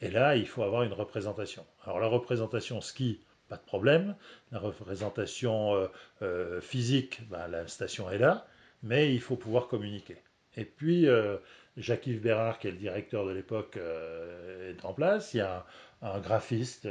Et 0.00 0.10
là, 0.10 0.36
il 0.36 0.46
faut 0.46 0.62
avoir 0.62 0.82
une 0.82 0.92
représentation. 0.92 1.64
Alors 1.84 1.98
la 1.98 2.06
représentation 2.06 2.80
ski, 2.80 3.20
pas 3.48 3.56
de 3.56 3.62
problème. 3.62 4.14
La 4.52 4.58
représentation 4.58 5.74
euh, 5.74 5.86
euh, 6.22 6.60
physique, 6.60 7.20
ben, 7.30 7.48
la 7.48 7.66
station 7.66 8.10
est 8.10 8.18
là, 8.18 8.46
mais 8.82 9.12
il 9.12 9.20
faut 9.20 9.36
pouvoir 9.36 9.68
communiquer. 9.68 10.16
Et 10.56 10.64
puis, 10.64 11.08
euh, 11.08 11.36
Jacques-Yves 11.76 12.20
Bérard, 12.20 12.58
qui 12.58 12.68
est 12.68 12.72
le 12.72 12.76
directeur 12.76 13.26
de 13.26 13.32
l'époque, 13.32 13.76
est 13.76 14.84
en 14.84 14.92
place. 14.92 15.34
Il 15.34 15.38
y 15.38 15.40
a 15.40 15.64
un, 16.02 16.18
graphiste 16.18 16.88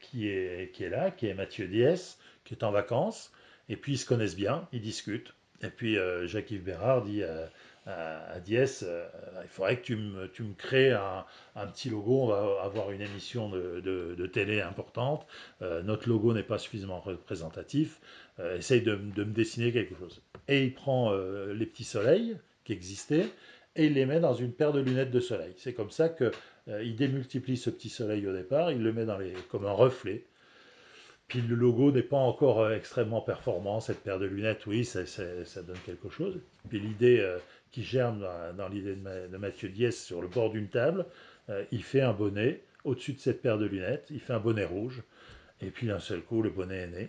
qui, 0.00 0.28
est, 0.28 0.72
qui 0.72 0.84
est 0.84 0.88
là, 0.88 1.10
qui 1.10 1.26
est 1.26 1.34
Mathieu 1.34 1.66
Diès, 1.66 2.18
qui 2.44 2.54
est 2.54 2.62
en 2.62 2.70
vacances. 2.70 3.32
Et 3.68 3.76
puis, 3.76 3.94
ils 3.94 3.98
se 3.98 4.06
connaissent 4.06 4.36
bien, 4.36 4.68
ils 4.72 4.80
discutent. 4.80 5.34
Et 5.62 5.68
puis 5.68 5.98
euh, 5.98 6.26
Jacques-Yves 6.26 6.62
Bérard 6.62 7.02
dit 7.02 7.22
à, 7.22 8.38
Diès, 8.44 8.84
euh, 8.86 9.08
il 9.42 9.48
faudrait 9.48 9.78
que 9.78 9.82
tu 9.82 9.96
me, 9.96 10.28
tu 10.28 10.42
me 10.44 10.54
crées 10.54 10.92
un, 10.92 11.24
un, 11.56 11.66
petit 11.66 11.90
logo, 11.90 12.22
on 12.22 12.26
va 12.26 12.62
avoir 12.62 12.92
une 12.92 13.00
émission 13.00 13.48
de, 13.48 13.80
de, 13.80 14.26
télé 14.26 14.60
importante, 14.60 15.26
euh, 15.62 15.82
notre 15.82 16.08
logo 16.08 16.32
n'est 16.32 16.44
pas 16.44 16.58
suffisamment 16.58 17.00
représentatif, 17.00 17.98
essaye 18.56 18.80
de, 18.80 18.94
de, 18.94 19.24
me 19.24 19.32
dessiner 19.32 19.72
quelque 19.72 19.96
chose. 19.98 20.22
Et 20.46 20.64
il 20.64 20.72
prend 20.72 21.12
les 21.12 21.66
petits 21.66 21.84
soleils 21.84 22.36
qui 22.64 22.72
existaient 22.72 23.26
et 23.76 23.86
il 23.86 23.94
les 23.94 24.06
met 24.06 24.20
dans 24.20 24.34
une 24.34 24.52
paire 24.52 24.72
de 24.72 24.80
lunettes 24.80 25.10
de 25.10 25.20
soleil. 25.20 25.52
C'est 25.56 25.74
comme 25.74 25.90
ça 25.90 26.08
qu'il 26.08 26.96
démultiplie 26.96 27.56
ce 27.56 27.70
petit 27.70 27.88
soleil 27.88 28.26
au 28.26 28.32
départ, 28.32 28.70
il 28.70 28.82
le 28.82 28.92
met 28.92 29.04
dans 29.04 29.18
les, 29.18 29.32
comme 29.50 29.66
un 29.66 29.72
reflet 29.72 30.24
puis 31.30 31.40
le 31.42 31.54
logo 31.54 31.92
n'est 31.92 32.02
pas 32.02 32.16
encore 32.16 32.60
euh, 32.60 32.74
extrêmement 32.74 33.20
performant, 33.20 33.78
cette 33.78 34.00
paire 34.00 34.18
de 34.18 34.26
lunettes, 34.26 34.66
oui, 34.66 34.84
ça, 34.84 35.04
donne 35.62 35.78
quelque 35.86 36.10
chose. 36.10 36.40
Puis 36.68 36.80
l'idée 36.80 37.20
euh, 37.20 37.38
qui 37.70 37.84
germe 37.84 38.26
dans, 38.56 38.68
l'idée 38.68 38.96
de, 38.96 39.36
Mathieu 39.36 39.68
Diès 39.68 39.96
sur 39.96 40.20
le 40.20 40.26
bord 40.26 40.50
d'une 40.50 40.68
table, 40.68 41.06
euh, 41.48 41.64
il 41.70 41.84
fait 41.84 42.00
un 42.00 42.12
bonnet. 42.12 42.60
Au-dessus 42.84 43.12
de 43.12 43.20
cette 43.20 43.42
paire 43.42 43.58
de 43.58 43.66
lunettes, 43.66 44.06
il 44.10 44.18
fait 44.18 44.32
un 44.32 44.40
bonnet 44.40 44.64
rouge, 44.64 45.02
et 45.62 45.70
puis 45.70 45.86
d'un 45.86 46.00
seul 46.00 46.20
coup, 46.20 46.42
le 46.42 46.50
bonnet 46.50 46.78
est 46.78 46.86
né. 46.88 47.08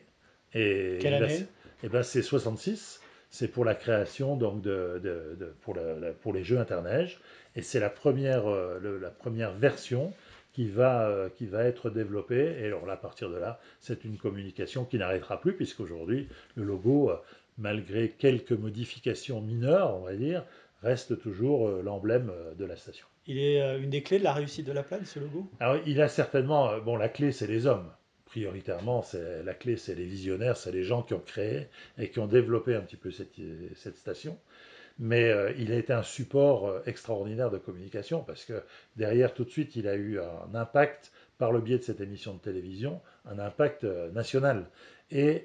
Et 0.53 0.99
Quelle 1.01 1.15
année? 1.15 1.33
et 1.33 1.47
eh 1.85 1.89
ben, 1.89 2.03
C'est 2.03 2.21
66, 2.21 3.01
c'est 3.31 3.47
pour 3.47 3.65
la 3.65 3.73
création, 3.73 4.35
donc 4.35 4.61
de, 4.61 5.55
pour, 5.61 5.79
pour, 6.21 6.33
les 6.33 6.43
Jeux 6.43 6.59
Interneige, 6.59 7.19
et 7.55 7.63
c'est 7.63 7.79
la 7.79 7.89
première, 7.89 8.43
la 8.45 9.09
première 9.09 9.53
version 9.53 10.13
qui 10.53 10.67
va, 10.67 11.07
euh, 11.07 11.29
qui 11.29 11.45
va 11.45 11.63
être 11.63 11.89
développé. 11.89 12.55
Et 12.59 12.65
alors 12.65 12.85
là, 12.85 12.93
à 12.93 12.97
partir 12.97 13.29
de 13.29 13.37
là, 13.37 13.59
c'est 13.79 14.03
une 14.03 14.17
communication 14.17 14.85
qui 14.85 14.97
n'arrêtera 14.97 15.39
plus, 15.39 15.53
puisqu'aujourd'hui, 15.53 16.27
le 16.55 16.63
logo, 16.63 17.09
euh, 17.09 17.15
malgré 17.57 18.09
quelques 18.09 18.51
modifications 18.51 19.41
mineures, 19.41 19.95
on 19.95 20.01
va 20.01 20.15
dire, 20.15 20.43
reste 20.81 21.21
toujours 21.21 21.67
euh, 21.67 21.81
l'emblème 21.81 22.31
de 22.57 22.65
la 22.65 22.75
station. 22.75 23.05
Il 23.27 23.37
est 23.37 23.77
une 23.77 23.91
des 23.91 24.01
clés 24.01 24.17
de 24.17 24.23
la 24.23 24.33
réussite 24.33 24.65
de 24.65 24.71
la 24.71 24.81
plane, 24.81 25.05
ce 25.05 25.19
logo? 25.19 25.47
Alors, 25.59 25.77
il 25.85 26.01
a 26.01 26.07
certainement, 26.07 26.79
bon, 26.79 26.95
la 26.95 27.07
clé, 27.07 27.31
c'est 27.31 27.45
les 27.45 27.67
hommes. 27.67 27.87
Prioritairement, 28.25 29.03
c'est 29.03 29.43
la 29.43 29.53
clé, 29.53 29.77
c'est 29.77 29.93
les 29.93 30.05
visionnaires, 30.05 30.57
c'est 30.57 30.71
les 30.71 30.83
gens 30.83 31.03
qui 31.03 31.13
ont 31.13 31.19
créé 31.19 31.67
et 31.99 32.09
qui 32.09 32.17
ont 32.17 32.25
développé 32.25 32.73
un 32.73 32.81
petit 32.81 32.95
peu 32.95 33.11
cette, 33.11 33.35
cette 33.75 33.97
station 33.97 34.39
mais 34.99 35.29
euh, 35.31 35.53
il 35.57 35.71
a 35.71 35.75
été 35.75 35.93
un 35.93 36.03
support 36.03 36.67
euh, 36.67 36.81
extraordinaire 36.85 37.49
de 37.49 37.57
communication 37.57 38.23
parce 38.23 38.45
que 38.45 38.63
derrière 38.95 39.33
tout 39.33 39.43
de 39.43 39.49
suite 39.49 39.75
il 39.75 39.87
a 39.87 39.95
eu 39.95 40.19
un 40.19 40.55
impact 40.55 41.11
par 41.37 41.51
le 41.51 41.59
biais 41.59 41.79
de 41.79 41.83
cette 41.83 42.01
émission 42.01 42.33
de 42.33 42.39
télévision, 42.39 43.01
un 43.25 43.39
impact 43.39 43.83
euh, 43.83 44.11
national. 44.11 44.67
Et 45.13 45.43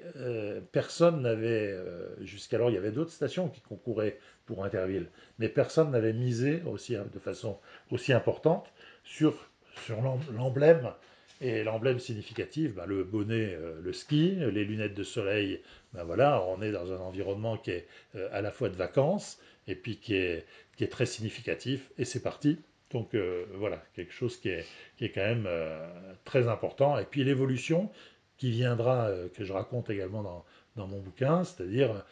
personne 0.71 1.23
n'avait, 1.23 1.77
jusqu'alors 2.21 2.69
il 2.69 2.75
y 2.75 2.77
avait 2.77 2.93
d'autres 2.93 3.11
stations 3.11 3.49
qui 3.49 3.59
concouraient 3.59 4.17
pour 4.45 4.63
Interville, 4.63 5.09
mais 5.39 5.49
personne 5.49 5.91
n'avait 5.91 6.13
misé 6.13 6.61
aussi, 6.65 6.95
hein, 6.95 7.05
de 7.13 7.19
façon 7.19 7.59
aussi 7.91 8.13
importante 8.13 8.71
sur, 9.03 9.49
sur 9.85 9.97
l'emblème 10.31 10.93
et 11.41 11.63
l'emblème 11.63 11.99
significatif, 11.99 12.73
bah, 12.73 12.85
le 12.85 13.03
bonnet, 13.03 13.57
le 13.81 13.93
ski, 13.93 14.35
les 14.35 14.65
lunettes 14.65 14.95
de 14.95 15.03
soleil, 15.03 15.61
ben 15.93 16.03
voilà, 16.03 16.43
on 16.47 16.61
est 16.61 16.71
dans 16.71 16.91
un 16.91 16.99
environnement 16.99 17.57
qui 17.57 17.71
est 17.71 17.87
à 18.31 18.41
la 18.41 18.51
fois 18.51 18.69
de 18.69 18.75
vacances, 18.75 19.39
et 19.67 19.75
puis 19.75 19.97
qui 19.97 20.15
est, 20.15 20.45
qui 20.75 20.83
est 20.83 20.87
très 20.87 21.05
significatif, 21.05 21.91
et 21.97 22.05
c'est 22.05 22.21
parti. 22.21 22.57
Donc 22.91 23.13
euh, 23.13 23.45
voilà, 23.55 23.83
quelque 23.95 24.13
chose 24.13 24.37
qui 24.37 24.49
est, 24.49 24.65
qui 24.97 25.05
est 25.05 25.11
quand 25.11 25.25
même 25.25 25.45
euh, 25.47 25.85
très 26.23 26.47
important. 26.47 26.97
Et 26.97 27.05
puis 27.05 27.23
l'évolution 27.23 27.91
qui 28.37 28.51
viendra, 28.51 29.07
euh, 29.07 29.27
que 29.29 29.43
je 29.43 29.51
raconte 29.51 29.89
également 29.89 30.23
dans, 30.23 30.45
dans 30.75 30.87
mon 30.87 30.99
bouquin, 30.99 31.43
c'est-à-dire 31.43 32.03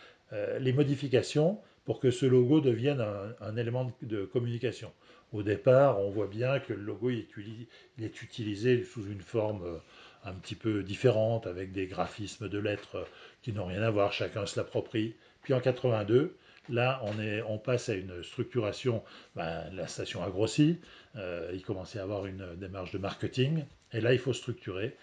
les 0.59 0.73
modifications 0.73 1.61
pour 1.86 2.00
que 2.00 2.12
ce 2.12 2.26
logo 2.26 2.62
devienne 2.62 3.04
un, 3.41 3.56
élément 3.58 3.91
de, 4.02 4.26
communication. 4.26 4.91
Au 5.32 5.43
départ, 5.43 6.00
on 6.00 6.10
voit 6.10 6.28
bien 6.28 6.60
que 6.60 6.74
le 6.74 6.82
logo 6.82 7.10
est, 7.10 8.21
utilisé 8.21 8.84
sous 8.84 9.06
une 9.08 9.21
forme 9.21 9.80
un 10.24 10.34
petit 10.34 10.56
peu 10.56 10.82
différente, 10.82 11.45
avec 11.45 11.71
des 11.71 11.86
graphismes 11.86 12.50
de 12.50 12.58
lettres 12.58 13.08
qui 13.43 13.54
n'ont 13.54 13.65
rien 13.65 13.84
à 13.84 13.91
voir, 13.91 14.12
chacun 14.12 14.45
se 14.45 14.60
l'approprie. 14.60 15.15
Puis 15.43 15.54
en 15.54 15.60
82, 15.60 16.36
Là, 16.69 17.02
on, 17.48 17.58
passe 17.58 17.89
à 17.89 17.93
une 17.93 18.24
structuration. 18.24 19.04
Ben, 19.36 19.69
la 19.74 19.88
station 19.88 20.24
a 20.24 20.30
grossi, 20.30 20.80
euh, 21.15 21.52
il 21.54 21.62
commençait 21.62 22.00
à 22.00 22.04
avoir 22.04 22.26
une 22.26 22.56
démarche 22.56 22.91
de 22.91 22.98
marketing, 22.98 23.63
et 23.93 24.02
là, 24.02 24.13
il 24.13 24.19
faut 24.19 24.34
structurer. 24.34 24.95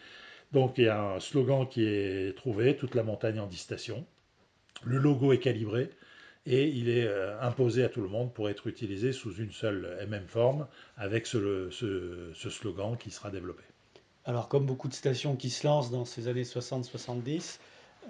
Donc, 0.50 0.78
il 0.78 0.84
y 0.84 0.88
a 0.88 1.00
un 1.00 1.20
slogan 1.20 1.68
qui 1.68 1.84
est 1.84 2.36
trouvé 2.36 2.76
toute 2.76 2.94
la 2.94 3.04
montagne 3.04 3.38
en 3.38 3.46
10 3.46 3.56
stations. 3.56 4.04
Le 4.84 4.98
logo 4.98 5.32
est 5.32 5.38
calibré 5.38 5.90
et 6.46 6.68
il 6.68 6.88
est 6.88 7.06
euh, 7.06 7.40
imposé 7.40 7.84
à 7.84 7.88
tout 7.88 8.00
le 8.00 8.08
monde 8.08 8.32
pour 8.32 8.48
être 8.50 8.66
utilisé 8.66 9.12
sous 9.12 9.34
une 9.36 9.52
seule 9.52 9.98
et 10.00 10.06
même 10.06 10.26
forme 10.26 10.66
avec 10.96 11.26
ce, 11.26 11.70
slogan 12.32 12.96
qui 12.98 13.10
sera 13.10 13.30
développé. 13.30 13.62
Alors, 14.24 14.48
comme 14.48 14.66
beaucoup 14.66 14.88
de 14.88 14.94
stations 14.94 15.36
qui 15.36 15.50
se 15.50 15.66
lancent 15.66 15.90
dans 15.90 16.04
ces 16.04 16.28
années 16.28 16.44
60-70, 16.44 17.58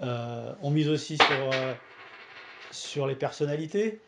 euh, 0.01 0.53
on 0.61 0.71
mise 0.71 0.89
aussi 0.89 1.17
sur 1.17 1.51
sur 2.71 3.07
les 3.07 3.15
personnalités. 3.15 3.99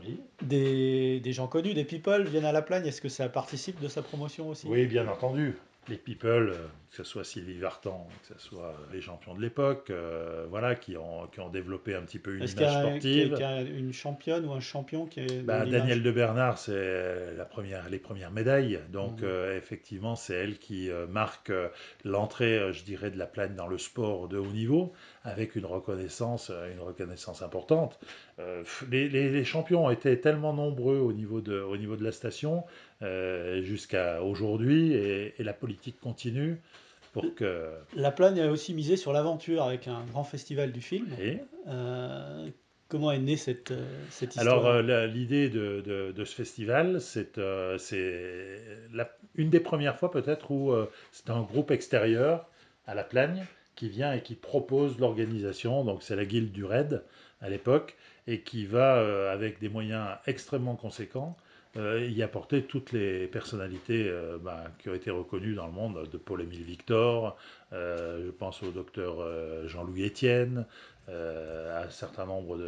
Oui. 0.00 0.20
Des, 0.42 1.20
des, 1.20 1.32
gens 1.32 1.46
connus, 1.46 1.74
des 1.74 1.84
people 1.84 2.24
viennent 2.24 2.44
à 2.44 2.52
la 2.52 2.62
plagne. 2.62 2.86
Est-ce 2.86 3.00
que 3.00 3.08
ça 3.08 3.28
participe 3.28 3.80
de 3.80 3.88
sa 3.88 4.02
promotion 4.02 4.48
aussi? 4.48 4.66
Oui, 4.66 4.86
bien 4.86 5.06
entendu 5.06 5.54
les 5.88 5.96
people, 5.96 6.50
euh, 6.50 6.66
que 6.90 6.96
ce 6.96 7.04
soit 7.04 7.24
Sylvie 7.24 7.58
Vartan, 7.58 8.06
que 8.22 8.34
ce 8.34 8.40
soit 8.40 8.76
les 8.92 9.00
champions 9.00 9.34
de 9.34 9.40
l'époque, 9.40 9.90
euh, 9.90 10.46
voilà, 10.48 10.76
qui 10.76 10.96
ont, 10.96 11.26
qui 11.32 11.40
ont 11.40 11.48
développé 11.48 11.94
un 11.94 12.02
petit 12.02 12.20
peu 12.20 12.36
une 12.36 12.44
image 12.44 12.50
sportive. 12.50 13.32
Est-ce 13.32 13.34
qu'il 13.34 13.40
y 13.40 13.44
a 13.44 13.62
une 13.62 13.92
championne 13.92 14.46
ou 14.46 14.52
un 14.52 14.60
champion 14.60 15.06
qui 15.06 15.20
est 15.20 15.42
bah, 15.42 15.66
Daniel 15.66 16.02
de 16.02 16.10
Bernard, 16.12 16.58
c'est 16.58 17.34
la 17.34 17.44
première, 17.44 17.88
les 17.88 17.98
premières 17.98 18.30
médailles. 18.30 18.78
Donc, 18.90 19.22
mmh. 19.22 19.24
euh, 19.24 19.56
effectivement, 19.56 20.14
c'est 20.14 20.34
elle 20.34 20.58
qui 20.58 20.90
marque 21.08 21.52
l'entrée, 22.04 22.72
je 22.72 22.84
dirais, 22.84 23.10
de 23.10 23.18
la 23.18 23.26
plaine 23.26 23.56
dans 23.56 23.66
le 23.66 23.78
sport 23.78 24.28
de 24.28 24.38
haut 24.38 24.46
niveau, 24.46 24.92
avec 25.24 25.56
une 25.56 25.66
reconnaissance, 25.66 26.50
une 26.72 26.80
reconnaissance 26.80 27.42
importante. 27.42 27.98
Les, 28.90 29.08
les, 29.08 29.44
champions 29.44 29.86
ont 29.86 29.90
été 29.90 30.20
tellement 30.20 30.52
nombreux 30.52 30.98
au 30.98 31.12
niveau 31.12 31.40
de, 31.40 31.60
au 31.60 31.76
niveau 31.76 31.96
de 31.96 32.04
la 32.04 32.12
station 32.12 32.64
jusqu'à 33.62 34.22
aujourd'hui 34.22 34.92
et, 34.92 35.34
la 35.38 35.52
politique 35.52 35.98
continue 36.00 36.58
pour 37.12 37.34
que... 37.34 37.70
La 37.96 38.10
Plagne 38.10 38.40
a 38.40 38.50
aussi 38.50 38.74
misé 38.74 38.96
sur 38.96 39.12
l'aventure 39.12 39.62
avec 39.62 39.88
un 39.88 40.02
grand 40.04 40.24
festival 40.24 40.72
du 40.72 40.80
film. 40.80 41.08
Euh, 41.68 42.48
comment 42.88 43.12
est 43.12 43.18
née 43.18 43.36
cette, 43.36 43.70
euh, 43.70 43.84
cette 44.08 44.36
histoire? 44.36 44.66
Alors 44.66 45.06
l'idée 45.06 45.50
de, 45.50 45.82
de, 46.14 46.24
ce 46.24 46.34
festival, 46.34 47.00
c'est 47.00 47.38
une 49.34 49.50
des 49.50 49.60
premières 49.60 49.98
fois 49.98 50.10
peut-être 50.10 50.50
où 50.50 50.72
c'est 51.10 51.30
un 51.30 51.42
groupe 51.42 51.70
extérieur 51.70 52.48
à 52.86 52.94
la 52.94 53.04
Plagne 53.04 53.44
qui 53.74 53.88
vient 53.88 54.12
et 54.12 54.22
qui 54.22 54.34
propose 54.34 54.98
l'organisation. 54.98 55.84
Donc 55.84 56.02
c'est 56.02 56.16
la 56.16 56.24
guilde 56.24 56.52
du 56.52 56.64
raid 56.64 57.02
à 57.40 57.48
l'époque 57.48 57.96
et 58.26 58.40
qui 58.40 58.66
va, 58.66 58.96
euh, 58.96 59.32
avec 59.32 59.58
des 59.60 59.68
moyens 59.68 60.06
extrêmement 60.26 60.76
conséquents, 60.76 61.36
euh, 61.76 62.06
y 62.06 62.22
apporter 62.22 62.62
toutes 62.62 62.92
les 62.92 63.26
personnalités 63.26 64.06
euh, 64.08 64.38
bah, 64.38 64.64
qui 64.78 64.90
ont 64.90 64.94
été 64.94 65.10
reconnues 65.10 65.54
dans 65.54 65.66
le 65.66 65.72
monde, 65.72 66.08
de 66.10 66.18
Paul-Émile 66.18 66.64
Victor, 66.64 67.36
je 67.72 68.30
pense 68.30 68.62
au 68.62 68.70
docteur 68.70 69.26
Jean-Louis 69.66 70.06
Etienne, 70.06 70.66
à 71.08 71.84
un 71.84 71.90
certain 71.90 72.26
nombre 72.26 72.58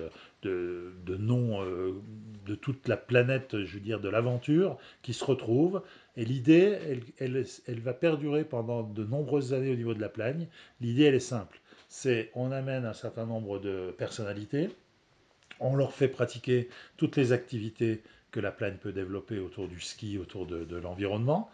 de, 0.43 0.91
noms 1.07 1.63
de 1.63 2.55
toute 2.55 2.89
la 2.89 2.97
planète, 2.97 3.65
je 3.65 3.75
veux 3.75 3.81
dire, 3.81 4.01
de 4.01 4.09
l'aventure, 4.09 4.79
qui 5.03 5.13
se 5.13 5.23
retrouvent. 5.23 5.83
Et 6.17 6.25
l'idée, 6.25 6.79
elle, 6.89 7.03
elle, 7.19 7.47
elle, 7.67 7.81
va 7.81 7.93
perdurer 7.93 8.45
pendant 8.45 8.83
de 8.83 9.05
nombreuses 9.05 9.53
années 9.53 9.73
au 9.73 9.77
niveau 9.77 9.93
de 9.93 10.01
la 10.01 10.09
Plagne. 10.09 10.47
L'idée, 10.81 11.05
elle 11.05 11.15
est 11.15 11.21
simple. 11.21 11.61
C'est 11.89 12.31
on 12.35 12.51
amène 12.51 12.87
un 12.87 12.95
certain 12.95 13.27
nombre 13.27 13.59
de 13.59 13.95
personnalités, 13.97 14.71
on 15.61 15.77
leur 15.77 15.93
fait 15.93 16.09
pratiquer 16.09 16.69
toutes 16.97 17.17
les 17.17 17.33
activités 17.33 18.03
que 18.35 18.41
la 18.41 18.51
plaine 18.51 18.79
peut 18.79 18.91
développer 18.93 19.39
autour 19.39 19.69
du 19.69 19.81
ski, 19.81 20.19
autour 20.19 20.45
de, 20.45 20.77
l'environnement, 20.77 21.49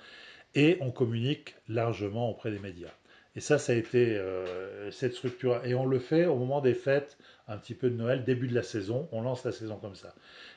et 0.54 0.78
on 0.80 0.90
communique 0.90 1.54
largement 1.68 2.30
auprès 2.30 2.50
des 2.50 2.58
médias. 2.58 2.94
Et 3.36 3.40
ça, 3.40 3.58
ça 3.58 3.72
a 3.72 3.76
été 3.76 4.16
euh, 4.16 4.90
cette 4.90 5.12
structure. 5.12 5.60
Et 5.66 5.74
on 5.74 5.84
le 5.84 5.98
fait 5.98 6.24
au 6.24 6.36
moment 6.36 6.62
des 6.62 6.72
fêtes, 6.72 7.18
un 7.48 7.58
petit 7.58 7.74
peu 7.74 7.90
de 7.90 7.96
Noël, 7.96 8.24
début 8.24 8.48
de 8.48 8.54
la 8.54 8.62
saison. 8.62 9.08
On 9.12 9.20
lance 9.20 9.44
la 9.44 9.52
saison 9.52 9.76
comme 9.76 9.94
ça. 9.94 10.14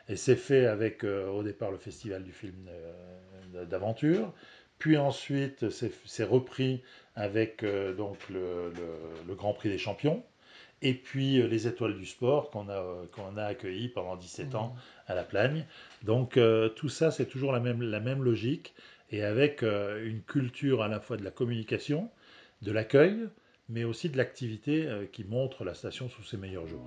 Et 0.07 0.15
c'est 0.15 0.37
fait 0.37 0.65
avec, 0.65 1.03
euh, 1.03 1.27
au 1.27 1.43
départ, 1.43 1.71
le 1.71 1.77
festival 1.77 2.23
du 2.23 2.31
film 2.31 2.69
euh, 2.69 3.65
d'aventure. 3.65 4.33
Puis 4.79 4.95
ensuite, 4.95 5.69
c'est 5.69 6.23
repris 6.23 6.81
avec 7.15 7.63
donc 7.95 8.17
le, 8.29 8.73
Grand 9.35 9.53
Prix 9.53 9.69
des 9.69 9.77
Champions 9.77 10.23
et 10.83 10.93
puis 10.93 11.41
euh, 11.41 11.47
les 11.47 11.65
étoiles 11.65 11.97
du 11.97 12.05
sport 12.05 12.51
qu'on 12.51 12.69
a, 12.69 12.73
euh, 12.73 13.05
qu'on 13.11 13.37
a 13.37 13.43
accueillies 13.45 13.87
pendant 13.87 14.15
17 14.15 14.53
ans 14.53 14.75
à 15.07 15.15
la 15.15 15.23
Plagne. 15.23 15.65
Donc 16.03 16.37
euh, 16.37 16.69
tout 16.69 16.89
ça, 16.89 17.09
c'est 17.09 17.25
toujours 17.25 17.51
la 17.51 17.59
même, 17.59 17.81
la 17.81 18.01
même 18.01 18.21
logique, 18.21 18.75
et 19.09 19.23
avec 19.23 19.61
une 19.61 20.21
culture 20.23 20.81
à 20.81 20.87
la 20.87 20.99
fois 20.99 21.17
de 21.17 21.23
la 21.23 21.29
communication, 21.29 22.09
de 22.63 22.71
l'accueil, 22.71 23.27
mais 23.69 23.83
aussi 23.83 24.09
de 24.09 24.17
l'activité 24.17 24.89
qui 25.11 25.23
montre 25.23 25.63
la 25.63 25.75
station 25.75 26.09
sous 26.09 26.23
ses 26.23 26.35
meilleurs 26.35 26.65
jours. 26.65 26.83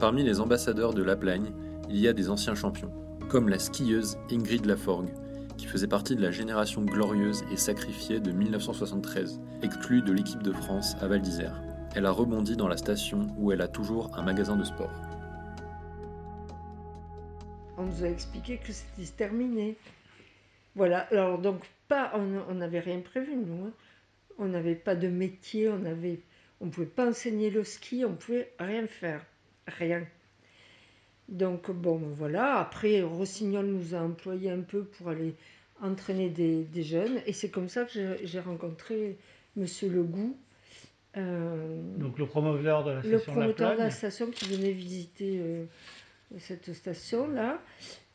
Parmi 0.00 0.22
les 0.22 0.40
ambassadeurs 0.40 0.94
de 0.94 1.02
la 1.02 1.16
Plagne, 1.16 1.52
il 1.90 1.98
y 1.98 2.08
a 2.08 2.14
des 2.14 2.30
anciens 2.30 2.54
champions, 2.54 2.92
comme 3.28 3.50
la 3.50 3.58
skieuse 3.58 4.16
Ingrid 4.30 4.64
Laforgue, 4.64 5.10
qui 5.58 5.66
faisait 5.66 5.88
partie 5.88 6.16
de 6.16 6.22
la 6.22 6.30
génération 6.30 6.82
glorieuse 6.82 7.44
et 7.52 7.56
sacrifiée 7.56 8.20
de 8.20 8.30
1973, 8.30 9.40
exclue 9.62 10.00
de 10.00 10.12
l'équipe 10.12 10.42
de 10.42 10.52
France 10.52 10.96
à 11.02 11.08
Val 11.08 11.20
d'Isère. 11.20 11.60
Elle 11.94 12.06
a 12.06 12.12
rebondi 12.12 12.56
dans 12.56 12.68
la 12.68 12.76
station 12.76 13.26
où 13.36 13.52
elle 13.52 13.60
a 13.60 13.68
toujours 13.68 14.16
un 14.16 14.22
magasin 14.22 14.56
de 14.56 14.64
sport. 14.64 14.92
On 17.76 17.84
nous 17.84 18.04
a 18.04 18.08
expliqué 18.08 18.58
que 18.58 18.72
c'était 18.72 19.10
terminé. 19.16 19.76
Voilà, 20.76 21.00
alors 21.10 21.38
donc 21.38 21.60
pas, 21.88 22.12
on 22.14 22.54
n'avait 22.54 22.80
rien 22.80 23.00
prévu 23.00 23.36
nous. 23.36 23.66
Hein. 23.66 23.72
On 24.38 24.46
n'avait 24.46 24.76
pas 24.76 24.94
de 24.94 25.08
métier, 25.08 25.68
on 25.68 25.84
avait, 25.84 26.20
on 26.60 26.68
pouvait 26.70 26.86
pas 26.86 27.08
enseigner 27.08 27.50
le 27.50 27.64
ski, 27.64 28.04
on 28.04 28.14
pouvait 28.14 28.52
rien 28.60 28.86
faire, 28.86 29.24
rien. 29.66 30.06
Donc 31.28 31.70
bon, 31.70 31.96
voilà. 31.96 32.56
Après, 32.56 33.02
Rossignol 33.02 33.66
nous 33.66 33.94
a 33.94 33.98
employé 33.98 34.50
un 34.50 34.60
peu 34.60 34.84
pour 34.84 35.08
aller 35.08 35.34
entraîner 35.82 36.28
des, 36.28 36.82
jeunes. 36.82 37.20
Et 37.26 37.32
c'est 37.32 37.50
comme 37.50 37.68
ça 37.68 37.84
que 37.84 38.16
j'ai 38.22 38.40
rencontré 38.40 39.16
Monsieur 39.56 39.88
Legout. 39.88 40.36
Euh, 41.16 41.80
Donc 41.98 42.18
le 42.18 42.26
promoteur 42.26 42.84
de 42.84 42.92
la 42.92 43.00
station. 43.00 43.18
Le 43.18 43.20
promoteur 43.20 43.72
de 43.74 43.78
la, 43.78 43.90
station 43.90 44.30
qui 44.30 44.46
venait 44.46 44.72
visiter 44.72 45.38
euh, 45.40 45.64
cette 46.38 46.72
station-là. 46.72 47.60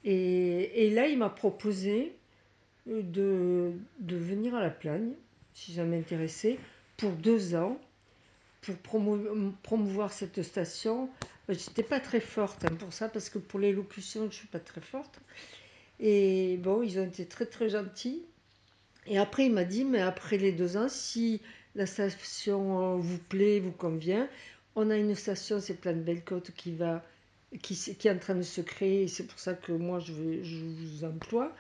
Et, 0.06 0.90
là, 0.94 1.08
il 1.08 1.18
m'a 1.18 1.30
proposé 1.30 2.14
de, 2.86 3.72
de, 4.00 4.16
venir 4.18 4.54
à 4.54 4.62
la 4.62 4.70
Plagne, 4.70 5.12
si 5.54 5.74
ça 5.74 5.86
m'intéressait, 5.86 6.58
pour 6.98 7.12
deux 7.12 7.56
ans, 7.56 7.80
pour 8.72 9.02
promouvoir 9.62 10.12
cette 10.12 10.42
station 10.42 11.10
je 11.50 11.54
n'étais 11.54 11.84
pas 11.84 12.00
très 12.00 12.20
forte 12.20 12.64
hein, 12.66 12.76
pour 12.80 12.94
ça, 12.94 13.10
parce 13.10 13.30
que 13.30 13.38
pour 13.38 13.60
l'élocution, 13.60 14.30
je 14.30 14.36
suis 14.36 14.48
pas 14.48 14.60
très 14.60 14.82
forte. 14.82 15.20
Et 16.00 16.58
bon, 16.58 16.82
ils 16.82 17.00
ont 17.00 17.06
été 17.06 17.26
très 17.26 17.46
très 17.46 17.70
gentils. 17.70 18.24
Et 19.08 19.18
après, 19.18 19.48
il 19.48 19.54
m'a 19.54 19.66
dit, 19.66 19.84
mais 19.84 20.02
après 20.02 20.38
les 20.38 20.54
deux 20.54 20.78
ans, 20.78 20.88
si 20.88 21.42
la 21.76 21.86
station 21.86 22.98
vous 22.98 23.18
plaît, 23.18 23.60
vous 23.60 23.72
convient, 23.72 24.30
on 24.76 24.90
a 24.90 24.96
une 24.96 25.16
station, 25.16 25.60
c'est 25.60 25.86
de 25.86 25.94
Bellecote, 25.94 26.52
qui 26.52 26.72
va 26.72 27.04
qui, 27.62 27.76
qui, 27.76 28.08
est 28.08 28.12
en 28.12 28.18
train 28.18 28.34
de 28.34 28.42
se 28.42 28.62
créer, 28.62 29.08
c'est 29.08 29.28
pour 29.28 29.38
ça 29.38 29.54
que 29.54 29.72
moi 29.74 30.00
je, 30.00 30.42
je 30.42 30.56
vous 30.66 31.04
emploie. 31.04 31.54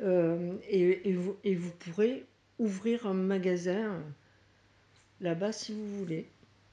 Euh, 0.00 0.54
et, 0.68 1.08
et, 1.08 1.12
vous, 1.12 1.36
et 1.44 1.54
vous 1.54 1.70
pourrez 1.70 2.24
ouvrir 2.58 3.06
un 3.06 3.14
magasin 3.14 4.02
là-bas 5.20 5.52
si 5.52 5.72
vous 5.72 5.98
voulez. 5.98 6.26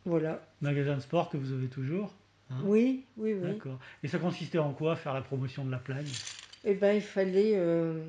Voilà. 0.06 0.46
Magasin 0.62 0.96
de 0.96 1.02
sport 1.02 1.30
que 1.30 1.38
vous 1.38 1.54
avez 1.54 1.68
toujours 1.68 2.14
Hein? 2.50 2.62
Oui, 2.64 3.04
oui, 3.18 3.34
oui. 3.34 3.54
D'accord. 3.54 3.80
Et 4.04 4.08
ça 4.08 4.20
consistait 4.20 4.58
en 4.58 4.74
quoi, 4.74 4.96
faire 4.96 5.14
la 5.14 5.22
promotion 5.22 5.66
de 5.66 5.72
la 5.72 5.78
plagne? 5.78 6.08
Eh 6.64 6.74
bien, 6.74 6.94
il 6.94 7.02
fallait... 7.02 7.54
Euh, 7.56 8.06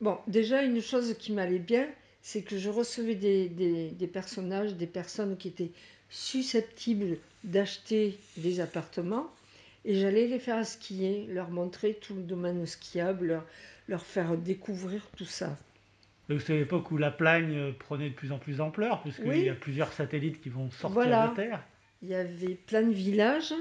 bon, 0.00 0.18
déjà, 0.26 0.62
une 0.62 0.80
chose 0.80 1.14
qui 1.18 1.32
m'allait 1.32 1.58
bien, 1.58 1.88
c'est 2.22 2.42
que 2.42 2.58
je 2.58 2.70
recevais 2.70 3.14
des, 3.14 3.48
des, 3.48 4.06
personnages, 4.06 4.74
des 4.74 4.86
personnes 4.86 5.36
qui 5.36 5.48
étaient 5.48 5.72
susceptibles 6.08 7.18
d'acheter 7.44 8.18
des 8.36 8.60
appartements, 8.60 9.30
et 9.84 9.94
j'allais 9.94 10.26
les 10.26 10.38
faire 10.38 10.64
skier, 10.66 11.26
leur 11.28 11.50
montrer 11.50 11.94
tout 11.94 12.14
le 12.14 12.22
domaine 12.22 12.66
skiable, 12.66 13.26
leur, 13.26 13.46
leur 13.88 14.04
faire 14.04 14.36
découvrir 14.36 15.06
tout 15.16 15.24
ça. 15.24 15.56
C'est 16.38 16.56
l'époque 16.56 16.90
où 16.90 16.96
la 16.96 17.10
plagne 17.10 17.72
prenait 17.74 18.10
de 18.10 18.14
plus 18.14 18.32
en 18.32 18.38
plus 18.38 18.58
d'ampleur, 18.58 19.02
puisqu'il 19.02 19.44
y 19.44 19.48
a 19.48 19.54
plusieurs 19.54 19.92
satellites 19.92 20.40
qui 20.40 20.48
vont 20.48 20.70
sortir 20.70 21.30
de 21.30 21.34
Terre. 21.34 21.64
Il 22.02 22.08
y 22.08 22.14
avait 22.14 22.54
plein 22.54 22.82
de 22.82 22.92
villages 22.92 23.52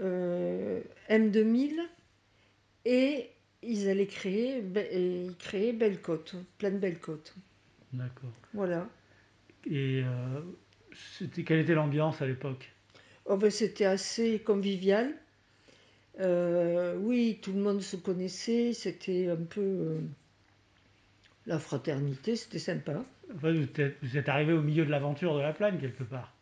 euh, 0.00 0.80
M2000 1.10 1.80
et 2.84 3.30
ils 3.62 3.88
allaient 3.88 4.06
créer, 4.06 4.62
ils 4.92 5.34
créaient 5.38 5.72
plein 5.72 6.70
Belle-Côte. 6.70 7.34
D'accord. 7.92 8.30
Voilà. 8.54 8.88
Et 9.68 10.02
euh, 10.04 10.40
quelle 11.44 11.60
était 11.60 11.74
l'ambiance 11.74 12.22
à 12.22 12.26
l'époque? 12.26 12.72
Oh 13.24 13.36
ben, 13.36 13.50
C'était 13.50 13.84
assez 13.84 14.38
convivial. 14.40 15.12
Euh, 16.20 16.96
oui, 16.98 17.38
tout 17.42 17.52
le 17.52 17.60
monde 17.60 17.80
se 17.80 17.96
connaissait, 17.96 18.72
c'était 18.72 19.28
un 19.28 19.36
peu 19.36 20.00
la 21.48 21.58
fraternité, 21.58 22.36
c'était 22.36 22.58
sympa. 22.60 23.04
vous, 23.34 23.48
êtes, 23.48 23.96
vous, 24.02 24.16
êtes, 24.16 24.28
arrivé 24.28 24.52
au 24.52 24.62
milieu 24.62 24.84
de 24.84 24.90
l'aventure 24.90 25.34
de 25.34 25.40
la 25.40 25.52
plaine 25.52 25.80
quelque 25.80 26.04
part. 26.04 26.32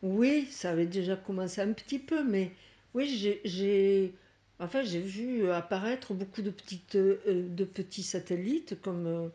Oui, 0.00 0.46
ça 0.50 0.70
avait 0.70 0.86
déjà 0.86 1.16
commencé 1.16 1.60
un 1.60 1.72
petit 1.72 1.98
peu, 1.98 2.24
mais 2.24 2.52
oui, 2.94 3.40
j'ai 3.44 4.14
enfin, 4.60 4.82
j'ai 4.82 5.00
vu 5.00 5.50
apparaître 5.50 6.14
beaucoup 6.14 6.42
de, 6.42 6.50
petites, 6.50 6.96
euh, 6.96 7.18
de 7.26 7.64
petits 7.64 8.02
satellites 8.02 8.80
comme 8.80 9.06
euh, 9.06 9.28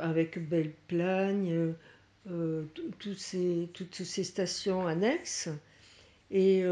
avec 0.00 0.38
Belle 0.48 0.72
Plagne, 0.88 1.74
euh, 2.30 2.64
ces, 3.16 3.68
toutes 3.72 3.94
ces 3.94 4.24
stations 4.24 4.86
annexes. 4.86 5.48
Et 6.30 6.64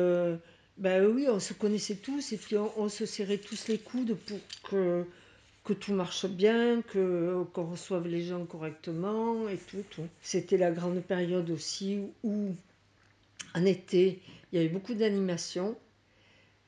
ben 0.78 1.04
oui, 1.04 1.26
on 1.28 1.38
se 1.38 1.52
connaissait 1.52 1.96
tous 1.96 2.32
et 2.32 2.38
puis 2.38 2.56
on, 2.56 2.88
se 2.88 3.04
serrait 3.04 3.36
tous 3.36 3.68
les 3.68 3.76
coudes 3.76 4.16
pour 4.16 4.38
que, 4.70 5.04
que 5.64 5.72
tout 5.72 5.92
marche 5.92 6.26
bien, 6.26 6.82
que, 6.82 7.44
qu'on 7.52 7.66
reçoive 7.66 8.06
les 8.06 8.22
gens 8.22 8.44
correctement 8.44 9.48
et 9.48 9.58
tout. 9.58 9.84
tout. 9.90 10.06
C'était 10.22 10.56
la 10.56 10.70
grande 10.70 11.00
période 11.02 11.50
aussi 11.50 12.00
où, 12.22 12.54
en 13.54 13.64
été, 13.64 14.20
il 14.52 14.56
y 14.56 14.58
avait 14.58 14.72
beaucoup 14.72 14.94
d'animations. 14.94 15.76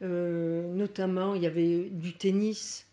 Euh, 0.02 0.72
notamment, 0.74 1.34
il 1.34 1.42
y 1.42 1.46
avait 1.46 1.88
du 1.90 2.12
tennis, 2.12 2.86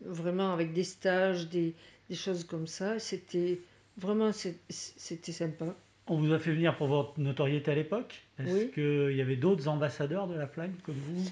vraiment 0.00 0.52
avec 0.52 0.72
des 0.72 0.84
stages, 0.84 1.48
des, 1.48 1.74
choses 2.12 2.44
comme 2.44 2.66
ça. 2.66 2.98
C'était 2.98 3.60
vraiment 3.96 4.30
c'était 4.32 5.32
sympa. 5.32 5.74
On 6.06 6.18
vous 6.18 6.32
a 6.32 6.38
fait 6.38 6.52
venir 6.52 6.76
pour 6.76 6.86
votre 6.88 7.18
notoriété 7.18 7.70
à 7.70 7.74
l'époque. 7.74 8.22
Est-ce 8.38 8.66
qu'il 8.66 9.16
y 9.16 9.20
avait 9.20 9.36
d'autres 9.36 9.68
ambassadeurs 9.68 10.26
de 10.26 10.34
la 10.34 10.46
Plagne 10.46 10.74
comme 10.84 10.96
vous 10.96 11.30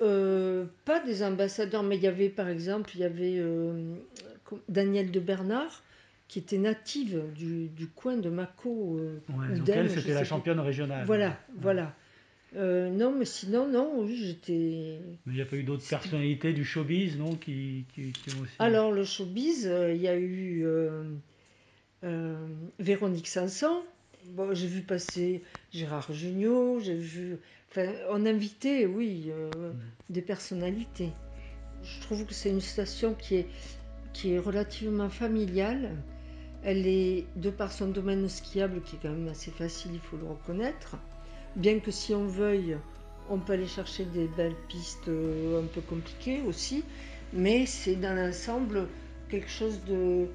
euh, 0.00 0.64
Pas 0.84 1.00
des 1.00 1.22
ambassadeurs, 1.22 1.82
mais 1.82 1.96
il 1.96 2.02
y 2.02 2.06
avait 2.06 2.28
par 2.28 2.48
exemple, 2.48 2.90
il 2.94 3.00
y 3.00 3.04
avait 3.04 3.38
euh, 3.38 3.94
Daniel 4.68 5.10
de 5.10 5.20
Bernard 5.20 5.82
qui 6.28 6.38
était 6.38 6.58
native 6.58 7.22
du, 7.34 7.88
coin 7.94 8.18
de 8.18 8.28
Mako. 8.28 8.98
Euh, 8.98 9.20
elle, 9.66 9.90
c'était 9.90 10.12
la 10.12 10.24
championne 10.24 10.60
régionale. 10.60 11.06
Voilà, 11.06 11.40
voilà. 11.56 11.94
Euh, 12.56 12.90
non, 12.90 13.14
mais 13.18 13.24
sinon, 13.24 13.66
non, 13.66 13.92
oui, 13.96 14.16
j'étais. 14.16 15.00
Mais 15.26 15.32
il 15.32 15.36
n'y 15.36 15.42
a 15.42 15.46
pas 15.46 15.56
eu 15.56 15.62
d'autres 15.62 15.86
personnalités 15.88 16.52
du 16.52 16.64
showbiz, 16.64 17.18
non 17.18 17.34
qui, 17.34 17.84
qui, 17.94 18.12
qui 18.12 18.30
ont 18.36 18.42
aussi... 18.42 18.52
Alors, 18.58 18.92
le 18.92 19.04
showbiz, 19.04 19.66
euh, 19.66 19.92
il 19.92 20.00
y 20.00 20.08
a 20.08 20.18
eu 20.18 20.66
Véronique 22.78 23.28
Sanson. 23.28 23.82
Bon, 24.26 24.52
j'ai 24.54 24.66
vu 24.66 24.82
passer 24.82 25.42
Gérard 25.72 26.12
Jugnot, 26.12 26.80
j'ai 26.80 26.96
vu. 26.96 27.38
Enfin, 27.70 27.92
on 28.10 28.24
invitait, 28.26 28.86
oui, 28.86 29.30
euh, 29.30 29.50
des 30.10 30.22
personnalités. 30.22 31.12
Je 31.82 32.00
trouve 32.02 32.24
que 32.26 32.34
c'est 32.34 32.50
une 32.50 32.60
station 32.60 33.14
qui 33.14 33.36
est, 33.36 33.48
qui 34.12 34.32
est 34.34 34.38
relativement 34.38 35.10
familiale. 35.10 35.96
Elle 36.62 36.86
est, 36.86 37.26
de 37.36 37.50
par 37.50 37.72
son 37.72 37.88
domaine 37.88 38.28
skiable, 38.28 38.82
qui 38.82 38.96
est 38.96 38.98
quand 39.02 39.10
même 39.10 39.28
assez 39.28 39.50
facile, 39.50 39.92
il 39.94 40.00
faut 40.00 40.16
le 40.16 40.26
reconnaître, 40.26 40.96
bien 41.56 41.78
que 41.80 41.90
si 41.92 42.14
on 42.14 42.26
veuille, 42.26 42.78
on 43.30 43.38
peut 43.38 43.54
aller 43.54 43.66
chercher 43.68 44.04
des 44.06 44.28
belles 44.28 44.56
pistes 44.68 45.08
euh, 45.08 45.62
un 45.62 45.66
peu 45.66 45.80
compliquées 45.82 46.42
aussi, 46.42 46.84
mais 47.32 47.66
c'est 47.66 47.96
dans 47.96 48.14
l'ensemble 48.16 48.88
quelque 49.28 49.50
chose 49.50 49.80
de, 49.84 50.26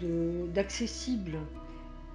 de- 0.00 0.46
d'accessible. 0.54 1.38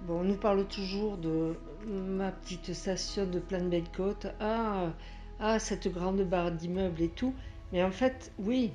Bon, 0.06 0.20
on 0.20 0.24
nous 0.24 0.36
parle 0.36 0.66
toujours 0.68 1.16
de 1.18 1.54
ma 1.86 2.30
petite 2.32 2.72
station 2.72 3.26
de 3.26 3.38
Plan 3.38 3.64
Belle 3.64 3.88
Côte, 3.96 4.26
ah, 4.40 4.92
ah, 5.40 5.58
cette 5.58 5.88
grande 5.88 6.22
barre 6.22 6.52
d'immeubles 6.52 7.02
et 7.02 7.08
tout, 7.08 7.34
mais 7.72 7.82
en 7.82 7.90
fait, 7.90 8.32
oui, 8.38 8.70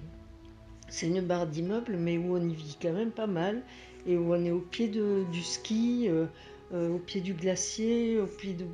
c'est 0.89 1.07
une 1.07 1.21
barre 1.21 1.47
d'immeubles, 1.47 1.95
mais 1.97 2.17
où 2.17 2.35
on 2.35 2.41
y 2.41 2.53
vit 2.53 2.77
quand 2.81 2.93
même 2.93 3.11
pas 3.11 3.27
mal, 3.27 3.61
et 4.05 4.17
où 4.17 4.33
on 4.33 4.43
est 4.43 4.51
au 4.51 4.59
pied 4.59 4.87
de- 4.87 5.25
du 5.31 5.41
ski, 5.41 6.07
euh, 6.09 6.25
euh, 6.73 6.95
au 6.95 6.99
pied 6.99 7.21
du 7.21 7.33
glacier, 7.33 8.19
au 8.19 8.27
pied 8.27 8.53
de 8.53 8.65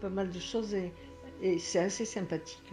pas 0.00 0.10
mal 0.10 0.30
de 0.30 0.40
choses, 0.40 0.74
et 0.74 1.58
c'est 1.58 1.78
assez 1.80 2.04
sympathique. 2.04 2.72